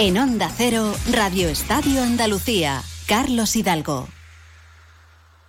En 0.00 0.16
Onda 0.16 0.48
Cero, 0.48 0.94
Radio 1.12 1.50
Estadio 1.50 2.02
Andalucía, 2.02 2.82
Carlos 3.06 3.54
Hidalgo. 3.54 4.08